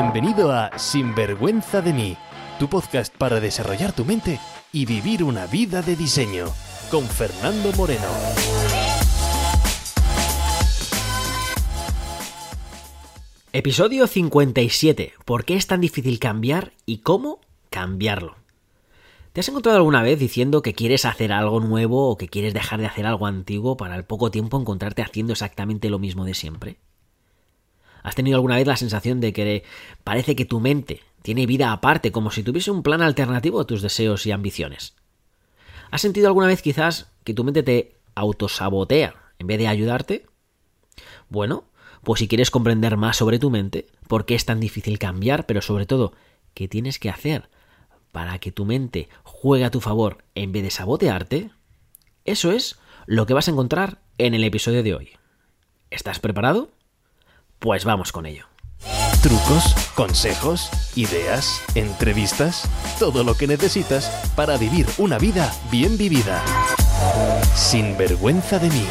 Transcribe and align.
Bienvenido 0.00 0.52
a 0.52 0.78
Sinvergüenza 0.78 1.82
de 1.82 1.92
mí, 1.92 2.16
tu 2.60 2.68
podcast 2.68 3.12
para 3.16 3.40
desarrollar 3.40 3.92
tu 3.92 4.04
mente 4.04 4.38
y 4.72 4.86
vivir 4.86 5.24
una 5.24 5.48
vida 5.48 5.82
de 5.82 5.96
diseño, 5.96 6.46
con 6.88 7.04
Fernando 7.04 7.72
Moreno. 7.72 8.06
Episodio 13.52 14.06
57. 14.06 15.14
¿Por 15.24 15.44
qué 15.44 15.56
es 15.56 15.66
tan 15.66 15.80
difícil 15.80 16.20
cambiar 16.20 16.74
y 16.86 16.98
cómo 16.98 17.40
cambiarlo? 17.68 18.36
¿Te 19.32 19.40
has 19.40 19.48
encontrado 19.48 19.78
alguna 19.78 20.04
vez 20.04 20.20
diciendo 20.20 20.62
que 20.62 20.74
quieres 20.74 21.06
hacer 21.06 21.32
algo 21.32 21.58
nuevo 21.58 22.08
o 22.08 22.16
que 22.16 22.28
quieres 22.28 22.54
dejar 22.54 22.78
de 22.78 22.86
hacer 22.86 23.04
algo 23.04 23.26
antiguo 23.26 23.76
para 23.76 23.96
al 23.96 24.04
poco 24.04 24.30
tiempo 24.30 24.60
encontrarte 24.60 25.02
haciendo 25.02 25.32
exactamente 25.32 25.90
lo 25.90 25.98
mismo 25.98 26.24
de 26.24 26.34
siempre? 26.34 26.78
¿Has 28.02 28.14
tenido 28.14 28.36
alguna 28.36 28.56
vez 28.56 28.66
la 28.66 28.76
sensación 28.76 29.20
de 29.20 29.32
que 29.32 29.64
parece 30.04 30.36
que 30.36 30.44
tu 30.44 30.60
mente 30.60 31.02
tiene 31.22 31.46
vida 31.46 31.72
aparte, 31.72 32.12
como 32.12 32.30
si 32.30 32.42
tuviese 32.42 32.70
un 32.70 32.82
plan 32.82 33.02
alternativo 33.02 33.60
a 33.60 33.66
tus 33.66 33.82
deseos 33.82 34.26
y 34.26 34.32
ambiciones? 34.32 34.94
¿Has 35.90 36.00
sentido 36.00 36.28
alguna 36.28 36.46
vez 36.46 36.62
quizás 36.62 37.10
que 37.24 37.34
tu 37.34 37.44
mente 37.44 37.62
te 37.62 37.96
autosabotea 38.14 39.14
en 39.38 39.46
vez 39.46 39.58
de 39.58 39.68
ayudarte? 39.68 40.26
Bueno, 41.28 41.64
pues 42.02 42.20
si 42.20 42.28
quieres 42.28 42.50
comprender 42.50 42.96
más 42.96 43.16
sobre 43.16 43.38
tu 43.38 43.50
mente, 43.50 43.86
por 44.06 44.26
qué 44.26 44.34
es 44.34 44.44
tan 44.44 44.60
difícil 44.60 44.98
cambiar, 44.98 45.46
pero 45.46 45.62
sobre 45.62 45.86
todo, 45.86 46.12
qué 46.54 46.68
tienes 46.68 46.98
que 46.98 47.10
hacer 47.10 47.48
para 48.12 48.38
que 48.38 48.52
tu 48.52 48.64
mente 48.64 49.08
juegue 49.22 49.64
a 49.64 49.70
tu 49.70 49.80
favor 49.80 50.24
en 50.34 50.52
vez 50.52 50.62
de 50.62 50.70
sabotearte, 50.70 51.50
eso 52.24 52.52
es 52.52 52.78
lo 53.06 53.26
que 53.26 53.34
vas 53.34 53.48
a 53.48 53.50
encontrar 53.50 54.00
en 54.18 54.34
el 54.34 54.44
episodio 54.44 54.82
de 54.82 54.94
hoy. 54.94 55.10
¿Estás 55.90 56.18
preparado? 56.18 56.70
Pues 57.60 57.84
vamos 57.84 58.12
con 58.12 58.24
ello. 58.24 58.44
Trucos, 59.20 59.74
consejos, 59.96 60.70
ideas, 60.94 61.60
entrevistas, 61.74 62.70
todo 63.00 63.24
lo 63.24 63.34
que 63.34 63.48
necesitas 63.48 64.08
para 64.36 64.56
vivir 64.56 64.86
una 64.96 65.18
vida 65.18 65.52
bien 65.68 65.98
vivida. 65.98 66.40
Sin 67.56 67.98
vergüenza 67.98 68.60
de 68.60 68.68
mí. 68.68 68.84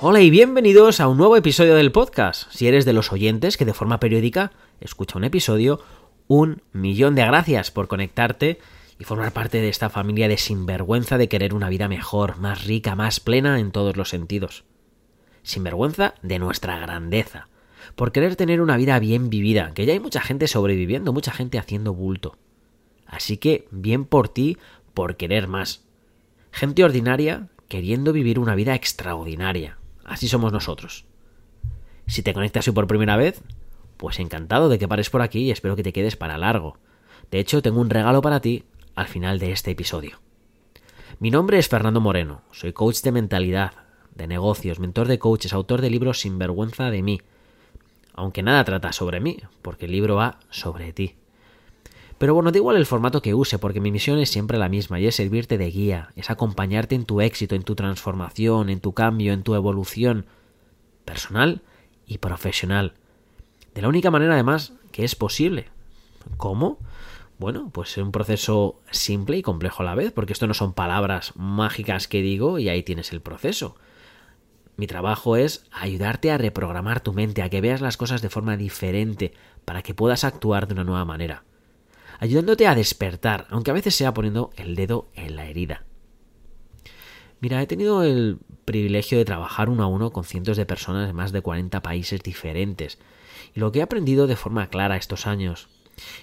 Hola 0.00 0.20
y 0.20 0.30
bienvenidos 0.30 1.00
a 1.00 1.08
un 1.08 1.16
nuevo 1.16 1.36
episodio 1.36 1.74
del 1.74 1.90
podcast. 1.90 2.48
Si 2.52 2.68
eres 2.68 2.84
de 2.84 2.92
los 2.92 3.10
oyentes 3.10 3.56
que 3.56 3.64
de 3.64 3.74
forma 3.74 3.98
periódica 3.98 4.52
escucha 4.80 5.18
un 5.18 5.24
episodio, 5.24 5.80
un 6.28 6.62
millón 6.72 7.16
de 7.16 7.26
gracias 7.26 7.72
por 7.72 7.88
conectarte 7.88 8.60
y 9.00 9.04
formar 9.04 9.32
parte 9.32 9.60
de 9.60 9.68
esta 9.68 9.90
familia 9.90 10.28
de 10.28 10.38
sinvergüenza 10.38 11.18
de 11.18 11.28
querer 11.28 11.54
una 11.54 11.70
vida 11.70 11.88
mejor, 11.88 12.38
más 12.38 12.64
rica, 12.66 12.94
más 12.94 13.18
plena 13.18 13.58
en 13.58 13.72
todos 13.72 13.96
los 13.96 14.10
sentidos 14.10 14.62
sinvergüenza 15.46 16.14
de 16.22 16.38
nuestra 16.40 16.78
grandeza, 16.78 17.48
por 17.94 18.10
querer 18.10 18.34
tener 18.34 18.60
una 18.60 18.76
vida 18.76 18.98
bien 18.98 19.30
vivida, 19.30 19.72
que 19.74 19.86
ya 19.86 19.92
hay 19.92 20.00
mucha 20.00 20.20
gente 20.20 20.48
sobreviviendo, 20.48 21.12
mucha 21.12 21.32
gente 21.32 21.58
haciendo 21.58 21.94
bulto. 21.94 22.36
Así 23.06 23.36
que 23.36 23.68
bien 23.70 24.04
por 24.04 24.28
ti 24.28 24.58
por 24.92 25.16
querer 25.16 25.46
más. 25.46 25.84
Gente 26.50 26.82
ordinaria 26.82 27.48
queriendo 27.68 28.12
vivir 28.12 28.40
una 28.40 28.56
vida 28.56 28.74
extraordinaria. 28.74 29.78
Así 30.04 30.26
somos 30.26 30.52
nosotros. 30.52 31.04
Si 32.06 32.22
te 32.22 32.34
conectas 32.34 32.66
hoy 32.66 32.74
por 32.74 32.88
primera 32.88 33.16
vez, 33.16 33.40
pues 33.96 34.18
encantado 34.18 34.68
de 34.68 34.78
que 34.78 34.88
pares 34.88 35.10
por 35.10 35.22
aquí 35.22 35.40
y 35.40 35.50
espero 35.52 35.76
que 35.76 35.84
te 35.84 35.92
quedes 35.92 36.16
para 36.16 36.38
largo. 36.38 36.78
De 37.30 37.38
hecho, 37.38 37.62
tengo 37.62 37.80
un 37.80 37.90
regalo 37.90 38.20
para 38.20 38.40
ti 38.40 38.64
al 38.96 39.06
final 39.06 39.38
de 39.38 39.52
este 39.52 39.70
episodio. 39.70 40.20
Mi 41.20 41.30
nombre 41.30 41.58
es 41.58 41.68
Fernando 41.68 42.00
Moreno, 42.00 42.42
soy 42.50 42.72
coach 42.72 43.00
de 43.02 43.12
mentalidad, 43.12 43.85
de 44.16 44.26
negocios, 44.26 44.78
mentor 44.78 45.08
de 45.08 45.18
coaches, 45.18 45.52
autor 45.52 45.80
de 45.80 45.90
libros 45.90 46.20
sin 46.20 46.38
vergüenza 46.38 46.90
de 46.90 47.02
mí. 47.02 47.20
Aunque 48.14 48.42
nada 48.42 48.64
trata 48.64 48.92
sobre 48.92 49.20
mí, 49.20 49.38
porque 49.62 49.84
el 49.84 49.92
libro 49.92 50.16
va 50.16 50.38
sobre 50.50 50.92
ti. 50.92 51.14
Pero 52.18 52.32
bueno, 52.32 52.50
da 52.50 52.56
igual 52.56 52.76
el 52.76 52.86
formato 52.86 53.20
que 53.20 53.34
use, 53.34 53.58
porque 53.58 53.80
mi 53.80 53.90
misión 53.90 54.18
es 54.18 54.30
siempre 54.30 54.56
la 54.56 54.70
misma, 54.70 54.98
y 54.98 55.06
es 55.06 55.16
servirte 55.16 55.58
de 55.58 55.70
guía, 55.70 56.08
es 56.16 56.30
acompañarte 56.30 56.94
en 56.94 57.04
tu 57.04 57.20
éxito, 57.20 57.54
en 57.54 57.62
tu 57.62 57.74
transformación, 57.74 58.70
en 58.70 58.80
tu 58.80 58.94
cambio, 58.94 59.34
en 59.34 59.42
tu 59.42 59.54
evolución 59.54 60.24
personal 61.04 61.60
y 62.06 62.18
profesional. 62.18 62.94
De 63.74 63.82
la 63.82 63.88
única 63.88 64.10
manera, 64.10 64.32
además, 64.32 64.72
que 64.92 65.04
es 65.04 65.14
posible. 65.14 65.68
¿Cómo? 66.38 66.78
Bueno, 67.38 67.68
pues 67.70 67.90
es 67.90 67.98
un 67.98 68.12
proceso 68.12 68.80
simple 68.90 69.36
y 69.36 69.42
complejo 69.42 69.82
a 69.82 69.86
la 69.86 69.94
vez, 69.94 70.10
porque 70.10 70.32
esto 70.32 70.46
no 70.46 70.54
son 70.54 70.72
palabras 70.72 71.34
mágicas 71.36 72.08
que 72.08 72.22
digo 72.22 72.58
y 72.58 72.70
ahí 72.70 72.82
tienes 72.82 73.12
el 73.12 73.20
proceso. 73.20 73.76
Mi 74.76 74.86
trabajo 74.86 75.36
es 75.36 75.64
ayudarte 75.72 76.30
a 76.30 76.38
reprogramar 76.38 77.00
tu 77.00 77.12
mente, 77.12 77.42
a 77.42 77.48
que 77.48 77.60
veas 77.60 77.80
las 77.80 77.96
cosas 77.96 78.20
de 78.20 78.28
forma 78.28 78.56
diferente, 78.56 79.32
para 79.64 79.82
que 79.82 79.94
puedas 79.94 80.24
actuar 80.24 80.66
de 80.66 80.74
una 80.74 80.84
nueva 80.84 81.04
manera. 81.04 81.44
Ayudándote 82.18 82.66
a 82.66 82.74
despertar, 82.74 83.46
aunque 83.50 83.70
a 83.70 83.74
veces 83.74 83.94
sea 83.94 84.12
poniendo 84.12 84.50
el 84.56 84.74
dedo 84.74 85.08
en 85.14 85.36
la 85.36 85.46
herida. 85.46 85.84
Mira, 87.40 87.60
he 87.62 87.66
tenido 87.66 88.02
el 88.02 88.38
privilegio 88.64 89.18
de 89.18 89.24
trabajar 89.24 89.68
uno 89.68 89.82
a 89.82 89.86
uno 89.86 90.12
con 90.12 90.24
cientos 90.24 90.56
de 90.56 90.66
personas 90.66 91.06
de 91.06 91.12
más 91.12 91.32
de 91.32 91.42
40 91.42 91.82
países 91.82 92.22
diferentes, 92.22 92.98
y 93.54 93.60
lo 93.60 93.72
que 93.72 93.80
he 93.80 93.82
aprendido 93.82 94.26
de 94.26 94.36
forma 94.36 94.68
clara 94.68 94.96
estos 94.96 95.26
años 95.26 95.68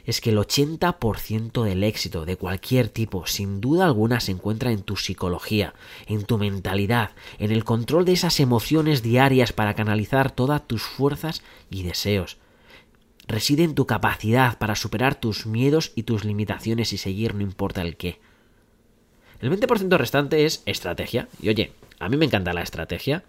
es 0.06 0.22
que 0.22 0.30
el 0.30 0.38
80% 0.38 1.64
del 1.64 1.84
éxito 1.84 2.26
de 2.26 2.38
cualquier 2.38 2.90
tipo, 2.90 3.26
sin 3.26 3.62
duda 3.62 3.86
alguna, 3.86 4.20
se 4.20 4.32
encuentra 4.32 4.72
en 4.72 4.84
tu 4.84 4.96
psicología, 4.96 5.74
en 6.08 6.26
tu 6.26 6.38
mentalidad, 6.38 7.12
en 7.40 7.52
el 7.52 7.64
control 7.64 8.06
de 8.06 8.14
esas 8.14 8.40
emociones 8.40 9.02
diarias 9.02 9.54
para 9.54 9.74
canalizar 9.74 10.32
todas 10.32 10.68
tus 10.68 10.84
fuerzas 10.84 11.42
y 11.70 11.84
deseos. 11.84 12.38
Reside 13.28 13.64
en 13.64 13.76
tu 13.76 13.88
capacidad 13.88 14.58
para 14.58 14.76
superar 14.76 15.16
tus 15.16 15.46
miedos 15.46 15.92
y 15.96 16.04
tus 16.04 16.26
limitaciones 16.26 16.92
y 16.94 16.98
seguir 16.98 17.36
no 17.36 17.42
importa 17.42 17.82
el 17.82 17.96
qué. 17.96 18.20
El 19.40 19.52
20% 19.52 19.98
restante 19.98 20.46
es 20.46 20.62
estrategia. 20.66 21.28
Y 21.42 21.50
oye, 21.50 21.72
a 22.00 22.10
mí 22.10 22.18
me 22.18 22.26
encanta 22.26 22.54
la 22.54 22.62
estrategia 22.62 23.24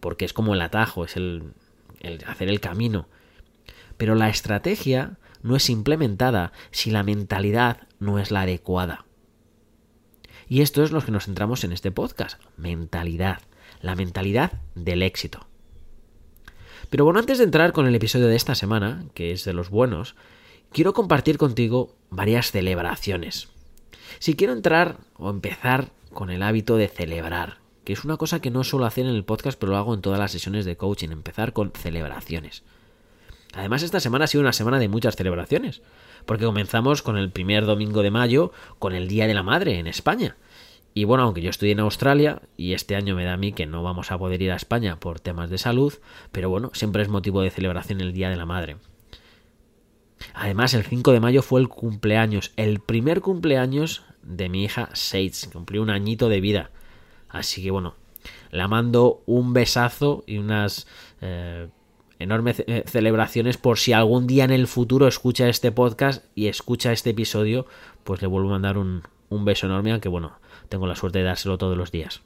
porque 0.00 0.24
es 0.24 0.32
como 0.32 0.54
el 0.54 0.60
atajo, 0.60 1.04
es 1.04 1.16
el, 1.16 1.52
el 2.00 2.24
hacer 2.26 2.48
el 2.48 2.60
camino. 2.60 3.08
Pero 3.96 4.14
la 4.14 4.28
estrategia 4.28 5.16
no 5.46 5.56
es 5.56 5.70
implementada 5.70 6.52
si 6.70 6.90
la 6.90 7.02
mentalidad 7.02 7.86
no 7.98 8.18
es 8.18 8.30
la 8.30 8.42
adecuada. 8.42 9.06
Y 10.48 10.60
esto 10.60 10.82
es 10.82 10.90
lo 10.90 11.00
que 11.00 11.12
nos 11.12 11.24
centramos 11.24 11.64
en 11.64 11.72
este 11.72 11.90
podcast, 11.90 12.40
mentalidad, 12.56 13.40
la 13.80 13.94
mentalidad 13.94 14.60
del 14.74 15.02
éxito. 15.02 15.46
Pero 16.90 17.04
bueno, 17.04 17.18
antes 17.18 17.38
de 17.38 17.44
entrar 17.44 17.72
con 17.72 17.86
el 17.86 17.94
episodio 17.94 18.26
de 18.26 18.36
esta 18.36 18.54
semana, 18.54 19.04
que 19.14 19.32
es 19.32 19.44
de 19.44 19.52
los 19.52 19.70
buenos, 19.70 20.14
quiero 20.72 20.92
compartir 20.92 21.38
contigo 21.38 21.96
varias 22.10 22.50
celebraciones. 22.50 23.48
Si 24.18 24.34
quiero 24.34 24.52
entrar 24.52 24.98
o 25.14 25.30
empezar 25.30 25.90
con 26.12 26.30
el 26.30 26.42
hábito 26.42 26.76
de 26.76 26.88
celebrar, 26.88 27.58
que 27.84 27.92
es 27.92 28.04
una 28.04 28.16
cosa 28.16 28.40
que 28.40 28.50
no 28.50 28.64
suelo 28.64 28.86
hacer 28.86 29.06
en 29.06 29.14
el 29.14 29.24
podcast, 29.24 29.58
pero 29.58 29.72
lo 29.72 29.78
hago 29.78 29.94
en 29.94 30.00
todas 30.00 30.18
las 30.18 30.32
sesiones 30.32 30.64
de 30.64 30.76
coaching, 30.76 31.10
empezar 31.10 31.52
con 31.52 31.72
celebraciones. 31.72 32.64
Además, 33.56 33.82
esta 33.82 34.00
semana 34.00 34.26
ha 34.26 34.28
sido 34.28 34.42
una 34.42 34.52
semana 34.52 34.78
de 34.78 34.88
muchas 34.88 35.16
celebraciones, 35.16 35.80
porque 36.26 36.44
comenzamos 36.44 37.00
con 37.00 37.16
el 37.16 37.30
primer 37.30 37.64
domingo 37.64 38.02
de 38.02 38.10
mayo, 38.10 38.52
con 38.78 38.94
el 38.94 39.08
Día 39.08 39.26
de 39.26 39.32
la 39.32 39.42
Madre 39.42 39.78
en 39.78 39.86
España. 39.86 40.36
Y 40.92 41.04
bueno, 41.04 41.24
aunque 41.24 41.40
yo 41.40 41.48
estoy 41.48 41.70
en 41.70 41.80
Australia, 41.80 42.42
y 42.58 42.74
este 42.74 42.96
año 42.96 43.16
me 43.16 43.24
da 43.24 43.32
a 43.32 43.38
mí 43.38 43.52
que 43.52 43.64
no 43.64 43.82
vamos 43.82 44.12
a 44.12 44.18
poder 44.18 44.42
ir 44.42 44.52
a 44.52 44.56
España 44.56 45.00
por 45.00 45.20
temas 45.20 45.48
de 45.48 45.56
salud, 45.56 45.94
pero 46.32 46.50
bueno, 46.50 46.70
siempre 46.74 47.02
es 47.02 47.08
motivo 47.08 47.40
de 47.40 47.50
celebración 47.50 48.02
el 48.02 48.12
Día 48.12 48.28
de 48.28 48.36
la 48.36 48.44
Madre. 48.44 48.76
Además, 50.34 50.74
el 50.74 50.84
5 50.84 51.12
de 51.12 51.20
mayo 51.20 51.40
fue 51.40 51.62
el 51.62 51.68
cumpleaños, 51.68 52.52
el 52.56 52.80
primer 52.80 53.22
cumpleaños 53.22 54.04
de 54.22 54.50
mi 54.50 54.64
hija 54.64 54.90
Sage, 54.92 55.50
cumplió 55.50 55.80
un 55.80 55.88
añito 55.88 56.28
de 56.28 56.42
vida. 56.42 56.70
Así 57.30 57.62
que 57.62 57.70
bueno, 57.70 57.94
le 58.50 58.68
mando 58.68 59.22
un 59.24 59.54
besazo 59.54 60.24
y 60.26 60.36
unas 60.36 60.86
eh, 61.22 61.68
enormes 62.18 62.62
eh, 62.66 62.84
celebraciones 62.86 63.56
por 63.56 63.78
si 63.78 63.92
algún 63.92 64.26
día 64.26 64.44
en 64.44 64.52
el 64.52 64.66
futuro 64.66 65.06
escucha 65.06 65.48
este 65.48 65.72
podcast 65.72 66.24
y 66.34 66.48
escucha 66.48 66.92
este 66.92 67.10
episodio, 67.10 67.66
pues 68.04 68.22
le 68.22 68.28
vuelvo 68.28 68.48
a 68.48 68.52
mandar 68.52 68.78
un, 68.78 69.02
un 69.28 69.44
beso 69.44 69.66
enorme, 69.66 69.92
aunque 69.92 70.08
bueno, 70.08 70.38
tengo 70.68 70.86
la 70.86 70.96
suerte 70.96 71.18
de 71.18 71.24
dárselo 71.24 71.58
todos 71.58 71.76
los 71.76 71.92
días. 71.92 72.22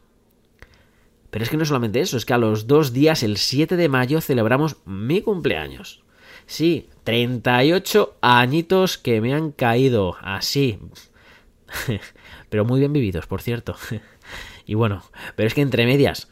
Pero 1.30 1.44
es 1.44 1.50
que 1.50 1.56
no 1.56 1.64
solamente 1.64 2.00
eso, 2.00 2.16
es 2.16 2.24
que 2.24 2.34
a 2.34 2.38
los 2.38 2.66
dos 2.66 2.92
días, 2.92 3.22
el 3.22 3.36
7 3.36 3.76
de 3.76 3.88
mayo, 3.88 4.20
celebramos 4.20 4.76
mi 4.84 5.22
cumpleaños. 5.22 6.02
Sí, 6.46 6.88
38 7.04 8.16
añitos 8.20 8.98
que 8.98 9.20
me 9.20 9.34
han 9.34 9.52
caído 9.52 10.16
así. 10.20 10.80
pero 12.48 12.64
muy 12.64 12.80
bien 12.80 12.92
vividos, 12.92 13.26
por 13.26 13.42
cierto. 13.42 13.76
y 14.66 14.74
bueno, 14.74 15.04
pero 15.36 15.46
es 15.46 15.54
que 15.54 15.60
entre 15.60 15.86
medias, 15.86 16.28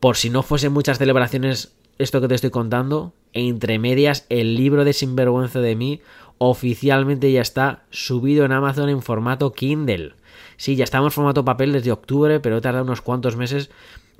por 0.00 0.16
si 0.16 0.28
no 0.28 0.42
fuesen 0.42 0.72
muchas 0.72 0.98
celebraciones 0.98 1.74
esto 1.98 2.20
que 2.20 2.28
te 2.28 2.34
estoy 2.34 2.50
contando, 2.50 3.12
entre 3.32 3.78
medias, 3.78 4.26
el 4.28 4.56
libro 4.56 4.84
de 4.84 4.92
Sinvergüenza 4.92 5.60
de 5.60 5.76
mí 5.76 6.00
oficialmente 6.38 7.30
ya 7.30 7.40
está 7.40 7.84
subido 7.90 8.44
en 8.44 8.52
Amazon 8.52 8.88
en 8.88 9.02
formato 9.02 9.52
Kindle. 9.52 10.14
Sí, 10.56 10.76
ya 10.76 10.84
estamos 10.84 11.12
en 11.12 11.16
formato 11.16 11.44
papel 11.44 11.72
desde 11.72 11.92
octubre, 11.92 12.40
pero 12.40 12.58
he 12.58 12.60
tardado 12.60 12.84
unos 12.84 13.00
cuantos 13.00 13.36
meses 13.36 13.70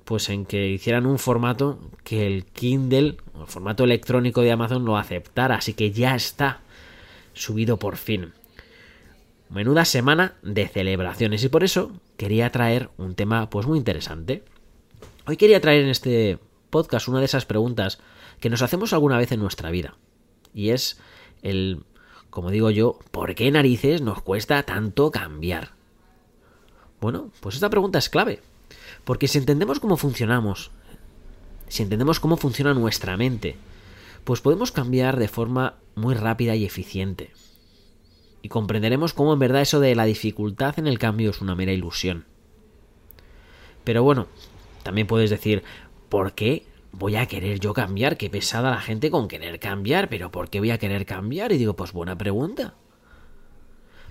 pues 0.05 0.29
en 0.29 0.45
que 0.45 0.69
hicieran 0.69 1.07
un 1.07 1.19
formato 1.19 1.79
que 2.03 2.27
el 2.27 2.45
Kindle, 2.45 3.17
el 3.41 3.47
formato 3.47 3.85
electrónico 3.85 4.43
de 4.43 4.53
Amazon 4.53 4.85
lo 4.85 4.99
aceptara, 4.99 5.57
así 5.57 5.73
que 5.73 5.93
ya 5.93 6.15
está 6.15 6.61
subido 7.33 7.79
por 7.79 7.97
fin. 7.97 8.33
Menuda 9.49 9.85
semana 9.85 10.35
de 10.43 10.69
celebraciones 10.69 11.43
y 11.45 11.49
por 11.49 11.65
eso 11.65 11.93
quería 12.17 12.51
traer 12.51 12.91
un 12.99 13.15
tema 13.15 13.49
pues 13.49 13.67
muy 13.67 13.79
interesante. 13.79 14.43
Hoy 15.27 15.37
quería 15.37 15.61
traer 15.61 15.85
en 15.85 15.91
este 15.91 16.39
podcast 16.75 17.07
una 17.07 17.21
de 17.21 17.27
esas 17.27 17.47
preguntas 17.47 18.01
que 18.41 18.51
nos 18.51 18.61
hacemos 18.61 18.93
alguna 18.93 19.17
vez 19.17 19.31
en 19.31 19.39
nuestra 19.39 19.71
vida 19.71 19.95
y 20.53 20.71
es 20.71 20.99
el 21.43 21.85
como 22.31 22.51
digo 22.51 22.69
yo, 22.71 22.99
¿por 23.13 23.37
qué 23.37 23.49
narices 23.53 24.03
nos 24.03 24.21
cuesta 24.21 24.61
tanto 24.65 25.13
cambiar? 25.13 25.71
Bueno, 27.01 27.31
pues 27.39 27.55
esta 27.55 27.71
pregunta 27.71 28.01
es 28.01 28.09
clave, 28.09 28.41
porque 29.05 29.29
si 29.29 29.39
entendemos 29.39 29.79
cómo 29.79 29.97
funcionamos, 29.97 30.73
si 31.69 31.85
entendemos 31.85 32.19
cómo 32.19 32.37
funciona 32.37 32.75
nuestra 32.75 33.17
mente, 33.17 33.55
pues 34.25 34.41
podemos 34.41 34.73
cambiar 34.73 35.17
de 35.17 35.29
forma 35.29 35.77
muy 35.95 36.17
rápida 36.17 36.57
y 36.57 36.65
eficiente. 36.65 37.31
Y 38.43 38.49
comprenderemos 38.49 39.13
cómo 39.13 39.33
en 39.33 39.39
verdad 39.39 39.63
eso 39.63 39.79
de 39.79 39.95
la 39.95 40.05
dificultad 40.05 40.77
en 40.81 40.89
el 40.89 40.99
cambio 40.99 41.31
es 41.31 41.41
una 41.41 41.55
mera 41.55 41.73
ilusión. 41.73 42.25
Pero 43.85 44.03
bueno, 44.03 44.27
también 44.83 45.07
puedes 45.07 45.31
decir, 45.31 45.63
¿por 46.09 46.33
qué 46.35 46.67
voy 46.93 47.17
a 47.17 47.27
querer 47.27 47.61
yo 47.61 47.75
cambiar? 47.75 48.17
Qué 48.17 48.31
pesada 48.31 48.71
la 48.71 48.81
gente 48.81 49.11
con 49.11 49.29
querer 49.29 49.59
cambiar, 49.59 50.09
pero 50.09 50.31
¿por 50.31 50.51
qué 50.51 50.61
voy 50.61 50.71
a 50.71 50.79
querer 50.79 51.07
cambiar? 51.07 51.53
Y 51.53 51.59
digo, 51.59 51.75
pues 51.75 51.93
buena 51.93 52.17
pregunta. 52.17 52.75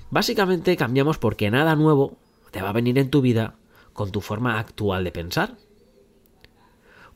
Básicamente 0.09 0.77
cambiamos 0.77 1.17
porque 1.17 1.49
nada 1.49 1.75
nuevo 1.75 2.17
te 2.51 2.61
va 2.61 2.69
a 2.69 2.73
venir 2.73 2.99
en 2.99 3.09
tu 3.09 3.21
vida 3.21 3.55
con 3.93 4.11
tu 4.11 4.21
forma 4.21 4.59
actual 4.59 5.03
de 5.03 5.11
pensar. 5.11 5.57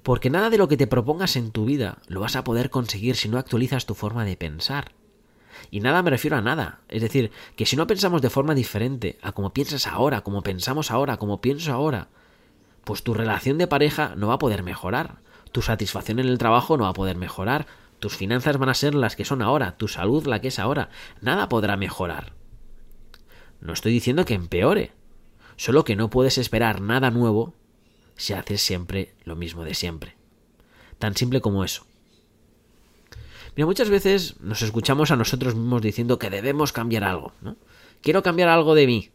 Porque 0.03 0.29
nada 0.29 0.49
de 0.49 0.57
lo 0.57 0.67
que 0.67 0.77
te 0.77 0.87
propongas 0.87 1.35
en 1.35 1.51
tu 1.51 1.65
vida 1.65 1.99
lo 2.07 2.21
vas 2.21 2.35
a 2.35 2.43
poder 2.43 2.69
conseguir 2.69 3.15
si 3.15 3.29
no 3.29 3.37
actualizas 3.37 3.85
tu 3.85 3.93
forma 3.93 4.25
de 4.25 4.37
pensar. 4.37 4.93
Y 5.69 5.79
nada 5.79 6.01
me 6.01 6.11
refiero 6.11 6.37
a 6.37 6.41
nada. 6.41 6.79
Es 6.87 7.01
decir, 7.01 7.31
que 7.55 7.65
si 7.65 7.75
no 7.75 7.87
pensamos 7.87 8.21
de 8.21 8.29
forma 8.29 8.55
diferente 8.55 9.17
a 9.21 9.31
como 9.31 9.53
piensas 9.53 9.85
ahora, 9.87 10.21
como 10.21 10.43
pensamos 10.43 10.91
ahora, 10.91 11.17
como 11.17 11.41
pienso 11.41 11.73
ahora, 11.73 12.09
pues 12.87 13.03
tu 13.03 13.13
relación 13.13 13.59
de 13.59 13.67
pareja 13.67 14.15
no 14.15 14.29
va 14.29 14.33
a 14.33 14.39
poder 14.39 14.63
mejorar 14.63 15.19
tu 15.51 15.61
satisfacción 15.61 16.19
en 16.19 16.27
el 16.27 16.37
trabajo 16.37 16.77
no 16.77 16.83
va 16.83 16.89
a 16.89 16.93
poder 16.93 17.17
mejorar, 17.17 17.67
tus 17.99 18.15
finanzas 18.15 18.57
van 18.57 18.69
a 18.69 18.73
ser 18.73 18.93
las 18.93 19.15
que 19.15 19.25
son 19.25 19.41
ahora, 19.41 19.75
tu 19.77 19.87
salud 19.87 20.25
la 20.27 20.39
que 20.39 20.49
es 20.49 20.59
ahora, 20.59 20.89
nada 21.21 21.49
podrá 21.49 21.77
mejorar. 21.77 22.33
No 23.59 23.73
estoy 23.73 23.91
diciendo 23.91 24.25
que 24.25 24.35
empeore, 24.35 24.91
solo 25.55 25.83
que 25.83 25.95
no 25.95 26.09
puedes 26.09 26.37
esperar 26.37 26.81
nada 26.81 27.09
nuevo 27.09 27.55
si 28.15 28.33
haces 28.33 28.61
siempre 28.61 29.15
lo 29.23 29.35
mismo 29.35 29.63
de 29.63 29.73
siempre. 29.73 30.15
Tan 30.99 31.15
simple 31.15 31.41
como 31.41 31.63
eso. 31.63 31.85
Mira, 33.55 33.65
muchas 33.65 33.89
veces 33.89 34.39
nos 34.39 34.61
escuchamos 34.61 35.09
a 35.09 35.15
nosotros 35.15 35.55
mismos 35.55 35.81
diciendo 35.81 36.19
que 36.19 36.29
debemos 36.29 36.71
cambiar 36.71 37.03
algo, 37.03 37.33
¿no? 37.41 37.55
Quiero 38.01 38.21
cambiar 38.21 38.49
algo 38.49 38.75
de 38.75 38.85
mí. 38.85 39.09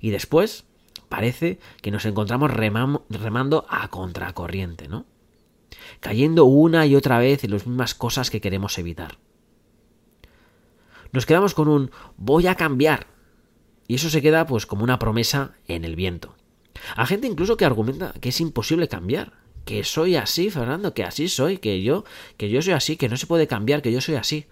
Y 0.00 0.10
después 0.10 0.64
parece 1.12 1.58
que 1.82 1.90
nos 1.90 2.06
encontramos 2.06 2.50
remando 2.50 3.66
a 3.68 3.88
contracorriente, 3.88 4.88
¿no? 4.88 5.04
cayendo 6.00 6.46
una 6.46 6.86
y 6.86 6.96
otra 6.96 7.18
vez 7.18 7.44
en 7.44 7.50
las 7.50 7.66
mismas 7.66 7.94
cosas 7.94 8.30
que 8.30 8.40
queremos 8.40 8.78
evitar. 8.78 9.18
Nos 11.12 11.26
quedamos 11.26 11.52
con 11.52 11.68
un 11.68 11.90
voy 12.16 12.46
a 12.46 12.54
cambiar. 12.54 13.08
Y 13.88 13.96
eso 13.96 14.08
se 14.08 14.22
queda 14.22 14.46
pues 14.46 14.64
como 14.64 14.84
una 14.84 14.98
promesa 14.98 15.52
en 15.68 15.84
el 15.84 15.96
viento. 15.96 16.34
Hay 16.96 17.06
gente 17.06 17.26
incluso 17.26 17.58
que 17.58 17.66
argumenta 17.66 18.14
que 18.22 18.30
es 18.30 18.40
imposible 18.40 18.88
cambiar, 18.88 19.34
que 19.66 19.84
soy 19.84 20.16
así, 20.16 20.48
Fernando, 20.48 20.94
que 20.94 21.04
así 21.04 21.28
soy, 21.28 21.58
que 21.58 21.82
yo, 21.82 22.04
que 22.38 22.48
yo 22.48 22.62
soy 22.62 22.72
así, 22.72 22.96
que 22.96 23.10
no 23.10 23.18
se 23.18 23.26
puede 23.26 23.46
cambiar, 23.46 23.82
que 23.82 23.92
yo 23.92 24.00
soy 24.00 24.14
así. 24.14 24.46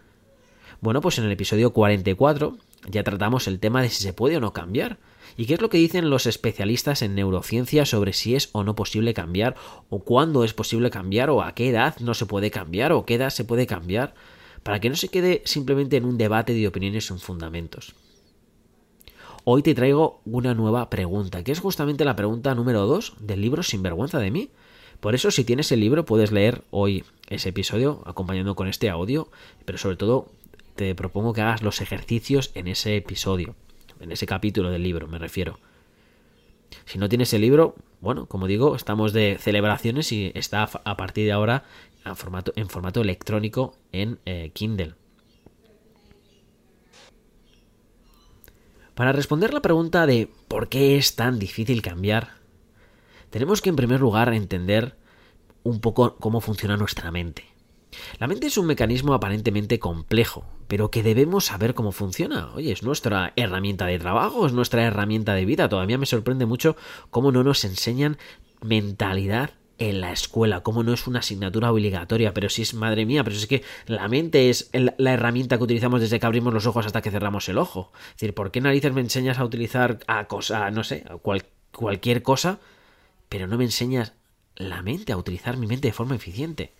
Bueno, 0.82 1.00
pues 1.00 1.18
en 1.18 1.24
el 1.24 1.32
episodio 1.32 1.72
44 1.72 2.58
ya 2.90 3.02
tratamos 3.02 3.48
el 3.48 3.60
tema 3.60 3.80
de 3.80 3.88
si 3.88 4.02
se 4.02 4.12
puede 4.12 4.36
o 4.36 4.40
no 4.40 4.52
cambiar. 4.52 4.98
¿Y 5.40 5.46
qué 5.46 5.54
es 5.54 5.62
lo 5.62 5.70
que 5.70 5.78
dicen 5.78 6.10
los 6.10 6.26
especialistas 6.26 7.00
en 7.00 7.14
neurociencia 7.14 7.86
sobre 7.86 8.12
si 8.12 8.34
es 8.34 8.50
o 8.52 8.62
no 8.62 8.74
posible 8.74 9.14
cambiar, 9.14 9.56
o 9.88 10.00
cuándo 10.00 10.44
es 10.44 10.52
posible 10.52 10.90
cambiar, 10.90 11.30
o 11.30 11.40
a 11.40 11.54
qué 11.54 11.70
edad 11.70 11.96
no 11.98 12.12
se 12.12 12.26
puede 12.26 12.50
cambiar, 12.50 12.92
o 12.92 13.06
qué 13.06 13.14
edad 13.14 13.30
se 13.30 13.46
puede 13.46 13.66
cambiar? 13.66 14.12
Para 14.62 14.80
que 14.80 14.90
no 14.90 14.96
se 14.96 15.08
quede 15.08 15.40
simplemente 15.46 15.96
en 15.96 16.04
un 16.04 16.18
debate 16.18 16.52
de 16.52 16.68
opiniones 16.68 17.06
sin 17.06 17.18
fundamentos. 17.18 17.94
Hoy 19.44 19.62
te 19.62 19.74
traigo 19.74 20.20
una 20.26 20.52
nueva 20.52 20.90
pregunta, 20.90 21.42
que 21.42 21.52
es 21.52 21.60
justamente 21.60 22.04
la 22.04 22.16
pregunta 22.16 22.54
número 22.54 22.86
2 22.86 23.14
del 23.20 23.40
libro 23.40 23.62
Sinvergüenza 23.62 24.18
de 24.18 24.30
mí. 24.30 24.50
Por 25.00 25.14
eso, 25.14 25.30
si 25.30 25.44
tienes 25.44 25.72
el 25.72 25.80
libro, 25.80 26.04
puedes 26.04 26.32
leer 26.32 26.64
hoy 26.70 27.02
ese 27.30 27.48
episodio 27.48 28.02
acompañando 28.04 28.54
con 28.56 28.68
este 28.68 28.90
audio, 28.90 29.30
pero 29.64 29.78
sobre 29.78 29.96
todo 29.96 30.26
te 30.76 30.94
propongo 30.94 31.32
que 31.32 31.40
hagas 31.40 31.62
los 31.62 31.80
ejercicios 31.80 32.50
en 32.54 32.68
ese 32.68 32.94
episodio 32.98 33.54
en 34.00 34.12
ese 34.12 34.26
capítulo 34.26 34.70
del 34.70 34.82
libro 34.82 35.06
me 35.06 35.18
refiero. 35.18 35.58
Si 36.84 36.98
no 36.98 37.08
tienes 37.08 37.32
el 37.34 37.42
libro, 37.42 37.74
bueno, 38.00 38.26
como 38.26 38.46
digo, 38.46 38.74
estamos 38.76 39.12
de 39.12 39.38
celebraciones 39.38 40.12
y 40.12 40.32
está 40.34 40.62
a 40.62 40.96
partir 40.96 41.26
de 41.26 41.32
ahora 41.32 41.64
en 42.04 42.16
formato, 42.16 43.00
electrónico 43.02 43.76
en 43.92 44.18
eh, 44.24 44.50
Kindle. 44.54 44.94
Para 48.94 49.12
responder 49.12 49.54
la 49.54 49.62
pregunta 49.62 50.06
de 50.06 50.28
¿por 50.48 50.68
qué 50.68 50.96
es 50.96 51.16
tan 51.16 51.38
difícil 51.38 51.80
cambiar? 51.82 52.34
Tenemos 53.30 53.62
que 53.62 53.70
en 53.70 53.76
primer 53.76 54.00
lugar 54.00 54.32
entender 54.34 54.96
un 55.62 55.80
poco 55.80 56.16
cómo 56.16 56.40
funciona 56.40 56.76
nuestra 56.76 57.10
mente. 57.10 57.44
La 58.18 58.26
mente 58.26 58.46
es 58.46 58.58
un 58.58 58.66
mecanismo 58.66 59.14
aparentemente 59.14 59.78
complejo, 59.78 60.44
pero 60.68 60.90
que 60.90 61.02
debemos 61.02 61.46
saber 61.46 61.74
cómo 61.74 61.92
funciona. 61.92 62.50
Oye, 62.54 62.72
es 62.72 62.82
nuestra 62.82 63.32
herramienta 63.36 63.86
de 63.86 63.98
trabajo, 63.98 64.46
es 64.46 64.52
nuestra 64.52 64.84
herramienta 64.84 65.34
de 65.34 65.44
vida. 65.44 65.68
Todavía 65.68 65.98
me 65.98 66.06
sorprende 66.06 66.46
mucho 66.46 66.76
cómo 67.10 67.32
no 67.32 67.42
nos 67.42 67.64
enseñan 67.64 68.18
mentalidad 68.62 69.50
en 69.80 70.02
la 70.02 70.12
escuela, 70.12 70.60
cómo 70.60 70.82
no 70.82 70.92
es 70.92 71.06
una 71.06 71.20
asignatura 71.20 71.72
obligatoria, 71.72 72.34
pero 72.34 72.50
si 72.50 72.62
es, 72.62 72.74
madre 72.74 73.06
mía, 73.06 73.24
pero 73.24 73.34
es 73.34 73.46
que 73.46 73.64
la 73.86 74.08
mente 74.08 74.50
es 74.50 74.70
la 74.72 75.14
herramienta 75.14 75.56
que 75.56 75.64
utilizamos 75.64 76.02
desde 76.02 76.20
que 76.20 76.26
abrimos 76.26 76.52
los 76.52 76.66
ojos 76.66 76.84
hasta 76.84 77.00
que 77.00 77.10
cerramos 77.10 77.48
el 77.48 77.56
ojo. 77.56 77.90
Es 78.10 78.16
decir, 78.16 78.34
¿por 78.34 78.50
qué 78.50 78.60
narices 78.60 78.92
me 78.92 79.00
enseñas 79.00 79.38
a 79.38 79.44
utilizar 79.44 79.98
a 80.06 80.26
cosa, 80.26 80.70
no 80.70 80.84
sé, 80.84 81.04
cualquier 81.72 82.22
cosa, 82.22 82.58
pero 83.30 83.46
no 83.46 83.56
me 83.56 83.64
enseñas 83.64 84.12
la 84.54 84.82
mente, 84.82 85.12
a 85.12 85.16
utilizar 85.16 85.56
mi 85.56 85.66
mente 85.66 85.88
de 85.88 85.94
forma 85.94 86.14
eficiente? 86.14 86.74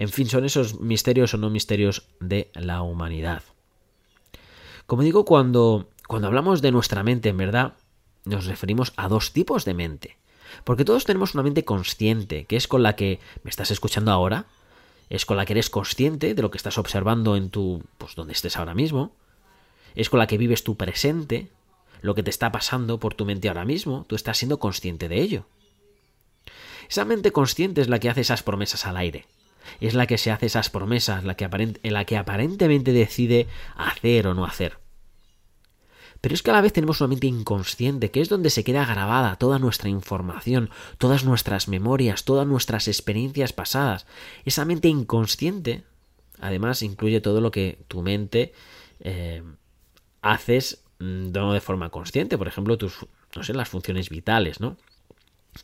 En 0.00 0.08
fin, 0.08 0.30
son 0.30 0.46
esos 0.46 0.80
misterios 0.80 1.34
o 1.34 1.36
no 1.36 1.50
misterios 1.50 2.08
de 2.20 2.50
la 2.54 2.80
humanidad. 2.80 3.42
Como 4.86 5.02
digo, 5.02 5.26
cuando, 5.26 5.90
cuando 6.08 6.26
hablamos 6.26 6.62
de 6.62 6.72
nuestra 6.72 7.02
mente, 7.02 7.28
en 7.28 7.36
verdad, 7.36 7.74
nos 8.24 8.46
referimos 8.46 8.94
a 8.96 9.08
dos 9.08 9.34
tipos 9.34 9.66
de 9.66 9.74
mente. 9.74 10.16
Porque 10.64 10.86
todos 10.86 11.04
tenemos 11.04 11.34
una 11.34 11.42
mente 11.42 11.66
consciente, 11.66 12.46
que 12.46 12.56
es 12.56 12.66
con 12.66 12.82
la 12.82 12.96
que 12.96 13.20
me 13.42 13.50
estás 13.50 13.70
escuchando 13.70 14.10
ahora, 14.10 14.46
es 15.10 15.26
con 15.26 15.36
la 15.36 15.44
que 15.44 15.52
eres 15.52 15.68
consciente 15.68 16.34
de 16.34 16.40
lo 16.40 16.50
que 16.50 16.56
estás 16.56 16.78
observando 16.78 17.36
en 17.36 17.50
tu, 17.50 17.84
pues 17.98 18.14
donde 18.14 18.32
estés 18.32 18.56
ahora 18.56 18.72
mismo, 18.72 19.12
es 19.94 20.08
con 20.08 20.18
la 20.18 20.26
que 20.26 20.38
vives 20.38 20.64
tu 20.64 20.78
presente, 20.78 21.50
lo 22.00 22.14
que 22.14 22.22
te 22.22 22.30
está 22.30 22.50
pasando 22.50 22.98
por 22.98 23.12
tu 23.12 23.26
mente 23.26 23.48
ahora 23.48 23.66
mismo, 23.66 24.06
tú 24.08 24.16
estás 24.16 24.38
siendo 24.38 24.60
consciente 24.60 25.10
de 25.10 25.20
ello. 25.20 25.44
Esa 26.88 27.04
mente 27.04 27.32
consciente 27.32 27.82
es 27.82 27.90
la 27.90 27.98
que 27.98 28.08
hace 28.08 28.22
esas 28.22 28.42
promesas 28.42 28.86
al 28.86 28.96
aire, 28.96 29.26
es 29.80 29.94
la 29.94 30.06
que 30.06 30.18
se 30.18 30.30
hace 30.30 30.46
esas 30.46 30.70
promesas, 30.70 31.24
la 31.24 31.36
que 31.36 31.48
la 31.82 32.04
que 32.04 32.16
aparentemente 32.16 32.92
decide 32.92 33.46
hacer 33.76 34.26
o 34.26 34.34
no 34.34 34.44
hacer. 34.44 34.78
Pero 36.20 36.34
es 36.34 36.42
que 36.42 36.50
a 36.50 36.54
la 36.54 36.60
vez 36.60 36.72
tenemos 36.72 37.00
una 37.00 37.08
mente 37.08 37.26
inconsciente, 37.26 38.10
que 38.10 38.20
es 38.20 38.28
donde 38.28 38.50
se 38.50 38.62
queda 38.62 38.84
grabada 38.84 39.36
toda 39.36 39.58
nuestra 39.58 39.88
información, 39.88 40.70
todas 40.98 41.24
nuestras 41.24 41.68
memorias, 41.68 42.24
todas 42.24 42.46
nuestras 42.46 42.88
experiencias 42.88 43.52
pasadas. 43.54 44.06
Esa 44.44 44.66
mente 44.66 44.88
inconsciente, 44.88 45.84
además, 46.38 46.82
incluye 46.82 47.22
todo 47.22 47.40
lo 47.40 47.50
que 47.50 47.78
tu 47.88 48.02
mente 48.02 48.52
eh, 49.00 49.42
haces 50.20 50.84
mm, 50.98 51.32
no 51.32 51.54
de 51.54 51.60
forma 51.60 51.88
consciente, 51.88 52.36
por 52.36 52.48
ejemplo, 52.48 52.76
tus, 52.76 53.06
no 53.34 53.42
sé, 53.42 53.54
las 53.54 53.70
funciones 53.70 54.10
vitales, 54.10 54.60
¿no? 54.60 54.76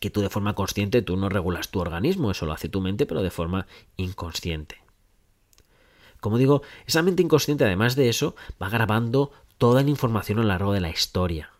Que 0.00 0.11
tú 0.11 0.21
de 0.21 0.31
forma 0.31 0.55
consciente 0.55 1.02
tú 1.02 1.16
no 1.16 1.28
regulas 1.28 1.71
tu 1.71 1.81
organismo, 1.81 2.31
eso 2.31 2.47
lo 2.47 2.52
hace 2.52 2.69
tu 2.69 2.81
mente, 2.81 3.07
pero 3.07 3.23
de 3.23 3.31
forma 3.31 3.66
inconsciente. 3.97 4.76
Como 6.21 6.38
digo, 6.38 6.62
esa 6.87 7.02
mente 7.02 7.23
inconsciente, 7.23 7.64
además 7.64 7.95
de 7.95 8.09
eso, 8.09 8.35
va 8.61 8.69
grabando 8.69 9.31
toda 9.59 9.83
la 9.83 9.90
información 9.90 10.38
a 10.38 10.43
lo 10.43 10.49
largo 10.49 10.73
de 10.73 10.81
la 10.81 10.90
historia. 10.90 11.50